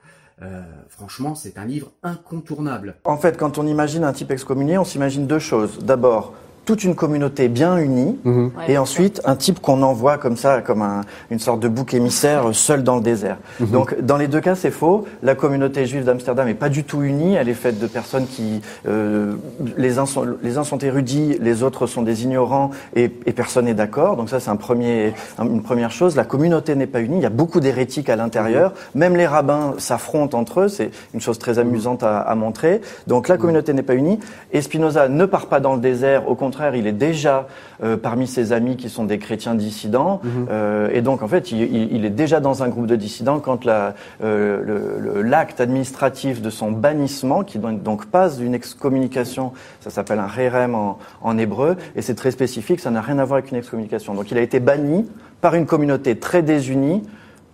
franchement, 0.88 1.36
c'est 1.36 1.58
un 1.58 1.65
livre 1.65 1.91
incontournable. 2.04 2.95
En 3.04 3.17
fait, 3.17 3.38
quand 3.38 3.58
on 3.58 3.67
imagine 3.67 4.04
un 4.04 4.13
type 4.13 4.32
excommunié, 4.32 4.78
on 4.78 4.86
s'imagine 4.86 5.28
deux 5.28 5.39
choses. 5.39 5.80
D'abord, 5.80 6.34
toute 6.65 6.84
une 6.84 6.95
communauté 6.95 7.48
bien 7.48 7.78
unie, 7.78 8.17
Mhm. 8.24 8.52
et 8.67 8.78
ensuite 8.78 9.22
un 9.26 9.36
type 9.36 9.60
qu'on 9.60 9.82
envoie 9.82 10.17
comme 10.17 10.38
ça, 10.38 10.62
comme 10.62 10.82
un- 10.82 11.02
une 11.32 11.39
sorte 11.39 11.60
de 11.60 11.67
bouc 11.67 11.93
émissaire 11.93 12.48
euh, 12.50 12.54
seul 12.54 12.84
dans 12.84 12.95
le 12.95 13.02
désert. 13.02 13.38
Mhm. 13.60 13.67
Donc 13.67 14.00
dans 14.02 14.17
les 14.17 14.28
deux 14.28 14.41
cas, 14.41 14.56
c'est 14.56 14.72
faux. 14.72 15.06
La 15.24 15.36
communauté 15.36 15.86
juive 15.86 16.04
d'Amsterdam 16.04 16.48
est 16.48 16.54
pas 16.54 16.69
du 16.69 16.84
tout 16.84 17.02
unie. 17.02 17.36
Elle 17.36 17.50
est 17.50 17.54
faite 17.54 17.80
de 17.80 17.88
personnes 17.88 18.28
qui, 18.28 18.62
euh, 18.88 19.34
les 19.78 19.98
uns 19.98 20.06
sont 20.06 20.26
les 20.43 20.58
uns 20.58 20.63
sont 20.63 20.78
érudits, 20.80 21.38
les 21.41 21.63
autres 21.63 21.88
sont 21.88 22.02
des 22.02 22.24
ignorants, 22.24 22.72
et, 22.95 23.06
et 23.26 23.32
personne 23.34 23.65
n'est 23.65 23.74
d'accord. 23.74 24.15
Donc 24.15 24.30
ça, 24.30 24.39
c'est 24.39 24.50
un 24.50 24.56
premier, 24.56 25.13
un- 25.38 25.45
une 25.48 25.63
première 25.63 25.91
chose. 25.91 26.15
La 26.15 26.24
communauté 26.26 26.76
n'est 26.76 26.88
pas 26.88 27.02
unie. 27.02 27.17
Il 27.17 27.24
y 27.24 27.26
a 27.26 27.30
beaucoup 27.32 27.60
d'hérétiques 27.60 28.10
à 28.10 28.15
l'intérieur. 28.15 28.74
Même 28.95 29.15
les 29.15 29.26
rabbins 29.28 29.74
s'affrontent 29.78 30.38
entre 30.38 30.62
eux. 30.62 30.67
C'est 30.67 30.91
une 31.13 31.22
chose 31.22 31.39
très 31.39 31.58
amusante 31.60 32.04
à, 32.04 32.19
à 32.19 32.36
montrer. 32.36 32.82
Donc 33.08 33.28
la 33.28 33.38
communauté 33.38 33.74
n'est 33.74 33.82
pas 33.84 33.95
unie. 33.95 34.19
Et 34.52 34.62
Spinoza 34.62 35.08
ne 35.10 35.26
part 35.26 35.48
pas 35.48 35.60
dans 35.60 35.74
le 35.74 35.80
désert. 35.82 36.30
Au 36.30 36.36
contraire, 36.36 36.48
il 36.75 36.88
est 36.88 36.91
déjà 36.91 37.47
euh, 37.83 37.95
parmi 37.97 38.27
ses 38.27 38.51
amis 38.51 38.75
qui 38.75 38.89
sont 38.89 39.03
des 39.05 39.17
chrétiens 39.19 39.55
dissidents. 39.55 40.21
Euh, 40.49 40.89
et 40.91 41.01
donc, 41.01 41.21
en 41.21 41.27
fait, 41.27 41.51
il, 41.51 41.62
il- 41.62 41.93
il 41.95 42.05
est 42.05 42.09
déjà 42.09 42.39
dans 42.39 42.63
un 42.63 42.67
groupe 42.69 42.88
de 42.88 42.95
dissidents 42.95 43.39
quand 43.39 43.65
la, 43.65 43.93
euh, 44.23 45.21
l'acte 45.23 45.62
administratif 45.62 46.41
de 46.41 46.49
son 46.49 46.71
bannissement, 46.71 47.43
qui 47.43 47.59
donc, 47.59 47.83
donc 47.83 48.05
passe 48.07 48.38
d'une 48.38 48.53
excommunication, 48.53 49.51
ça 49.81 49.89
s'appelle 49.89 50.19
un 50.19 50.27
rérem 50.27 50.75
en, 50.75 50.97
en 51.21 51.38
hébreu, 51.38 51.77
et 51.95 52.01
c'est 52.01 52.15
très 52.15 52.31
spécifique, 52.31 52.79
ça 52.79 52.91
n'a 52.91 53.01
rien 53.01 53.19
à 53.19 53.25
voir 53.25 53.38
avec 53.39 53.51
une 53.51 53.57
excommunication. 53.57 54.13
Donc, 54.13 54.31
il 54.31 54.38
a 54.38 54.41
été 54.41 54.59
banni 54.59 55.05
par 55.41 55.55
une 55.55 55.65
communauté 55.65 56.17
très 56.17 56.41
désunie 56.41 57.03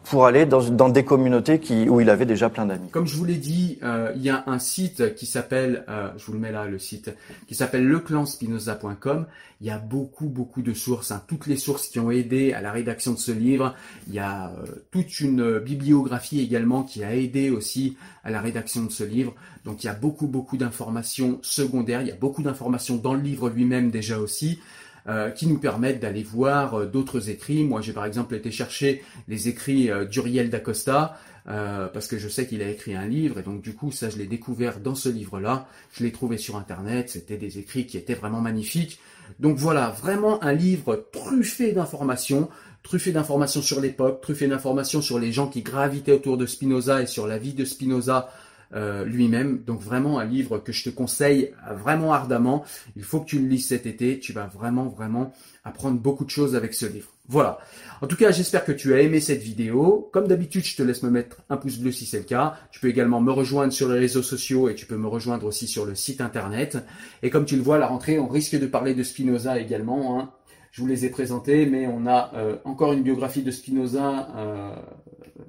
pour 0.06 0.26
aller 0.26 0.46
dans, 0.46 0.62
dans 0.70 0.90
des 0.90 1.04
communautés 1.04 1.60
qui, 1.60 1.90
où 1.90 2.00
il 2.00 2.10
avait 2.10 2.26
déjà 2.26 2.50
plein 2.50 2.66
d'amis. 2.66 2.90
Comme 2.92 3.08
je 3.08 3.16
vous 3.16 3.26
l'ai 3.26 3.38
dit, 3.38 3.80
euh, 3.84 4.12
il 4.16 4.22
y 4.22 4.30
a 4.30 4.44
un 4.48 4.60
site 4.60 5.16
qui 5.16 5.26
s'appelle, 5.26 5.84
euh, 5.90 6.10
je 6.18 6.26
vous 6.26 6.34
le 6.34 6.40
mets 6.40 6.52
là, 6.52 6.66
le 6.66 6.78
site, 6.78 7.12
qui 7.48 7.56
s'appelle 7.56 7.88
leclanspinoza.com. 7.90 9.26
Il 9.62 9.68
y 9.68 9.72
a 9.72 9.80
beaucoup, 9.80 10.28
beaucoup 10.28 10.62
de 10.62 10.74
sources, 10.74 11.12
hein, 11.12 11.24
toutes 11.28 11.48
les 11.48 11.58
sources 11.58 11.88
qui 11.88 12.00
ont 12.00 12.12
aidé 12.12 12.54
à 12.54 12.62
la 12.62 12.72
rédaction 12.72 13.14
de 13.14 13.18
ce 13.18 13.32
livre. 13.32 13.74
Il 14.08 14.14
y 14.14 14.20
a 14.20 14.50
euh, 14.50 14.66
toute 14.92 15.20
une 15.20 15.60
bibliographie 15.60 16.40
également 16.40 16.84
qui 16.84 17.04
a 17.04 17.16
aidé 17.16 17.50
aussi 17.50 17.98
à 18.24 18.30
la 18.30 18.42
rédaction 18.42 18.84
de 18.84 18.92
ce 18.92 19.04
livre. 19.04 19.34
Donc 19.64 19.84
il 19.84 19.88
y 19.88 19.90
a 19.90 19.94
beaucoup, 19.94 20.28
beaucoup 20.28 20.58
d'informations 20.58 21.40
secondaires. 21.42 22.02
Il 22.02 22.08
y 22.08 22.12
a 22.12 22.16
beaucoup 22.16 22.44
d'informations 22.44 22.98
dans 22.98 23.16
le 23.16 23.22
livre 23.22 23.50
lui-même 23.50 23.90
déjà 23.90 24.20
aussi. 24.20 24.60
Euh, 25.08 25.30
qui 25.30 25.46
nous 25.46 25.60
permettent 25.60 26.00
d'aller 26.00 26.24
voir 26.24 26.74
euh, 26.74 26.86
d'autres 26.88 27.30
écrits. 27.30 27.64
Moi, 27.64 27.80
j'ai 27.80 27.94
par 27.94 28.06
exemple 28.06 28.34
été 28.34 28.50
chercher 28.50 29.04
les 29.28 29.48
écrits 29.48 29.92
euh, 29.92 30.04
d'Uriel 30.06 30.50
d'Acosta, 30.50 31.20
parce 31.46 32.08
que 32.08 32.18
je 32.18 32.28
sais 32.28 32.48
qu'il 32.48 32.64
a 32.64 32.70
écrit 32.70 32.96
un 32.96 33.06
livre, 33.06 33.38
et 33.38 33.44
donc 33.44 33.62
du 33.62 33.76
coup, 33.76 33.92
ça, 33.92 34.10
je 34.10 34.18
l'ai 34.18 34.26
découvert 34.26 34.80
dans 34.80 34.96
ce 34.96 35.10
livre-là. 35.10 35.68
Je 35.92 36.04
l'ai 36.04 36.12
trouvé 36.12 36.40
sur 36.40 36.56
Internet, 36.56 37.12
c'était 37.12 37.38
des 37.38 37.60
écrits 37.60 37.86
qui 37.86 37.98
étaient 37.98 38.16
vraiment 38.16 38.42
magnifiques. 38.42 39.00
Donc 39.40 39.58
voilà, 39.58 39.92
vraiment 39.92 40.44
un 40.44 40.54
livre 40.54 41.08
truffé 41.12 41.72
d'informations, 41.72 42.50
truffé 42.82 43.12
d'informations 43.12 43.62
sur 43.62 43.80
l'époque, 43.80 44.22
truffé 44.22 44.48
d'informations 44.48 45.04
sur 45.04 45.20
les 45.20 45.32
gens 45.32 45.48
qui 45.48 45.62
gravitaient 45.62 46.14
autour 46.14 46.38
de 46.38 46.48
Spinoza 46.48 47.04
et 47.04 47.06
sur 47.06 47.28
la 47.28 47.38
vie 47.38 47.54
de 47.54 47.64
Spinoza 47.64 48.32
euh, 48.76 49.06
lui-même. 49.06 49.64
Donc 49.66 49.82
vraiment 49.82 50.20
un 50.20 50.26
livre 50.26 50.58
que 50.60 50.72
je 50.72 50.84
te 50.84 50.90
conseille 50.90 51.54
euh, 51.70 51.74
vraiment 51.74 52.14
ardemment. 52.14 52.64
Il 52.96 53.04
faut 53.04 53.20
que 53.20 53.26
tu 53.26 53.40
le 53.40 53.48
lises 53.48 53.68
cet 53.68 53.86
été. 53.86 54.20
Tu 54.20 54.34
vas 54.34 54.48
vraiment, 54.48 54.86
vraiment 54.88 55.34
apprendre 55.64 56.00
beaucoup 56.00 56.26
de 56.26 56.30
choses 56.30 56.56
avec 56.56 56.74
ce 56.74 56.86
livre. 56.86 57.10
Voilà. 57.28 57.58
En 58.02 58.08
tout 58.08 58.16
cas, 58.18 58.32
j'espère 58.32 58.66
que 58.66 58.72
tu 58.72 58.94
as 58.94 59.02
aimé 59.02 59.20
cette 59.20 59.42
vidéo. 59.42 60.10
Comme 60.14 60.28
d'habitude, 60.28 60.64
je 60.64 60.76
te 60.76 60.84
laisse 60.84 61.02
me 61.02 61.10
mettre 61.10 61.38
un 61.50 61.58
pouce 61.58 61.80
bleu 61.80 61.92
si 61.92 62.06
c'est 62.06 62.20
le 62.20 62.24
cas. 62.26 62.56
Tu 62.72 62.80
peux 62.80 62.88
également 62.88 63.20
me 63.20 63.32
rejoindre 63.32 63.74
sur 63.74 63.90
les 63.90 63.98
réseaux 64.00 64.22
sociaux 64.22 64.70
et 64.70 64.76
tu 64.76 64.86
peux 64.86 64.98
me 64.98 65.08
rejoindre 65.08 65.48
aussi 65.48 65.68
sur 65.68 65.86
le 65.86 65.96
site 65.96 66.22
internet. 66.22 66.78
Et 67.24 67.30
comme 67.32 67.46
tu 67.46 67.56
le 67.56 67.64
vois, 67.64 67.78
à 67.78 67.80
la 67.80 67.88
rentrée, 67.88 68.20
on 68.20 68.28
risque 68.28 68.60
de 68.60 68.68
parler 68.68 68.94
de 68.94 69.02
Spinoza 69.04 69.60
également. 69.60 70.20
hein. 70.20 70.32
Je 70.72 70.82
vous 70.82 70.88
les 70.88 71.06
ai 71.06 71.10
présentés, 71.10 71.66
mais 71.66 71.88
on 71.88 72.06
a 72.06 72.32
euh, 72.36 72.58
encore 72.66 72.92
une 72.92 73.02
biographie 73.02 73.44
de 73.44 73.50
Spinoza, 73.50 74.28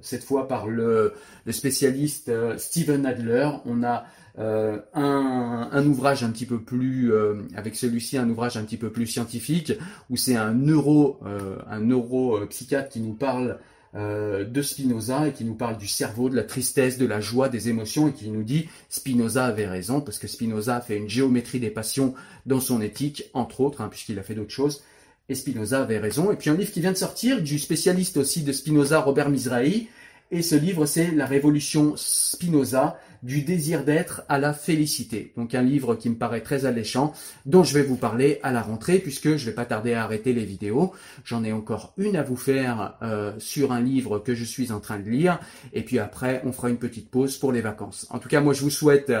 cette 0.01 0.23
fois 0.23 0.47
par 0.47 0.67
le, 0.67 1.13
spécialiste 1.49 2.29
euh, 2.29 2.57
Steven 2.57 3.05
Adler. 3.05 3.49
On 3.65 3.83
a 3.83 4.05
euh, 4.39 4.79
un, 4.93 5.85
ouvrage 5.85 6.23
un 6.23 6.29
petit 6.29 6.45
peu 6.45 6.59
plus, 6.59 7.11
euh, 7.11 7.35
avec 7.55 7.75
celui-ci, 7.75 8.17
un 8.17 8.29
ouvrage 8.29 8.57
un 8.57 8.63
petit 8.63 8.77
peu 8.77 8.91
plus 8.91 9.07
scientifique, 9.07 9.73
où 10.09 10.17
c'est 10.17 10.35
un 10.35 10.53
neuro, 10.53 11.19
un 11.67 11.79
neuropsychiatre 11.79 12.89
qui 12.89 12.99
nous 12.99 13.13
parle 13.13 13.59
de 13.95 14.61
Spinoza 14.61 15.29
et 15.29 15.31
qui 15.31 15.43
nous 15.43 15.55
parle 15.55 15.77
du 15.77 15.87
cerveau, 15.87 16.29
de 16.29 16.35
la 16.35 16.43
tristesse, 16.43 16.99
de 16.99 17.07
la 17.07 17.19
joie, 17.19 17.49
des 17.49 17.69
émotions 17.69 18.09
et 18.09 18.13
qui 18.13 18.29
nous 18.29 18.43
dit 18.43 18.69
Spinoza 18.89 19.45
avait 19.45 19.65
raison 19.65 20.01
parce 20.01 20.19
que 20.19 20.27
Spinoza 20.27 20.81
fait 20.81 20.97
une 20.97 21.09
géométrie 21.09 21.59
des 21.59 21.71
passions 21.71 22.13
dans 22.45 22.59
son 22.59 22.79
éthique, 22.81 23.23
entre 23.33 23.61
autres, 23.61 23.81
hein, 23.81 23.87
puisqu'il 23.89 24.19
a 24.19 24.23
fait 24.23 24.35
d'autres 24.35 24.51
choses. 24.51 24.83
Et 25.29 25.35
Spinoza 25.35 25.81
avait 25.81 25.97
raison. 25.97 26.31
Et 26.31 26.37
puis 26.37 26.49
un 26.49 26.55
livre 26.55 26.71
qui 26.71 26.79
vient 26.79 26.93
de 26.93 26.97
sortir 26.97 27.41
du 27.41 27.59
spécialiste 27.59 28.17
aussi 28.17 28.43
de 28.43 28.53
Spinoza, 28.53 29.01
Robert 29.01 29.29
Mizrahi. 29.29 29.89
Et 30.29 30.41
ce 30.41 30.55
livre, 30.55 30.85
c'est 30.85 31.11
La 31.11 31.25
révolution 31.25 31.93
Spinoza, 31.95 32.99
du 33.23 33.41
désir 33.41 33.83
d'être 33.83 34.23
à 34.29 34.37
la 34.39 34.53
félicité. 34.53 35.33
Donc 35.37 35.55
un 35.55 35.61
livre 35.61 35.95
qui 35.95 36.09
me 36.09 36.15
paraît 36.15 36.41
très 36.41 36.65
alléchant, 36.65 37.13
dont 37.45 37.63
je 37.63 37.73
vais 37.73 37.81
vous 37.81 37.95
parler 37.95 38.39
à 38.43 38.51
la 38.51 38.61
rentrée, 38.61 38.99
puisque 38.99 39.37
je 39.37 39.45
vais 39.45 39.55
pas 39.55 39.65
tarder 39.65 39.93
à 39.93 40.03
arrêter 40.03 40.33
les 40.33 40.45
vidéos. 40.45 40.93
J'en 41.23 41.43
ai 41.43 41.53
encore 41.53 41.93
une 41.97 42.15
à 42.15 42.23
vous 42.23 42.35
faire 42.35 42.97
euh, 43.01 43.33
sur 43.39 43.71
un 43.71 43.81
livre 43.81 44.19
que 44.19 44.35
je 44.35 44.43
suis 44.43 44.71
en 44.71 44.79
train 44.79 44.99
de 44.99 45.09
lire. 45.09 45.39
Et 45.73 45.83
puis 45.83 45.99
après, 45.99 46.41
on 46.45 46.51
fera 46.51 46.69
une 46.69 46.77
petite 46.77 47.09
pause 47.09 47.37
pour 47.37 47.51
les 47.51 47.61
vacances. 47.61 48.07
En 48.09 48.19
tout 48.19 48.29
cas, 48.29 48.41
moi, 48.41 48.53
je 48.53 48.61
vous 48.61 48.69
souhaite 48.69 49.11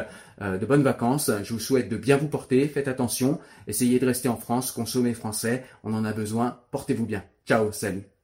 euh, 0.41 0.57
de 0.57 0.65
bonnes 0.65 0.83
vacances. 0.83 1.31
Je 1.43 1.53
vous 1.53 1.59
souhaite 1.59 1.89
de 1.89 1.97
bien 1.97 2.17
vous 2.17 2.27
porter. 2.27 2.67
Faites 2.67 2.87
attention. 2.87 3.39
Essayez 3.67 3.99
de 3.99 4.05
rester 4.05 4.29
en 4.29 4.37
France. 4.37 4.71
Consommez 4.71 5.13
français. 5.13 5.63
On 5.83 5.93
en 5.93 6.05
a 6.05 6.13
besoin. 6.13 6.59
Portez-vous 6.71 7.05
bien. 7.05 7.23
Ciao. 7.45 7.71
Salut. 7.71 8.16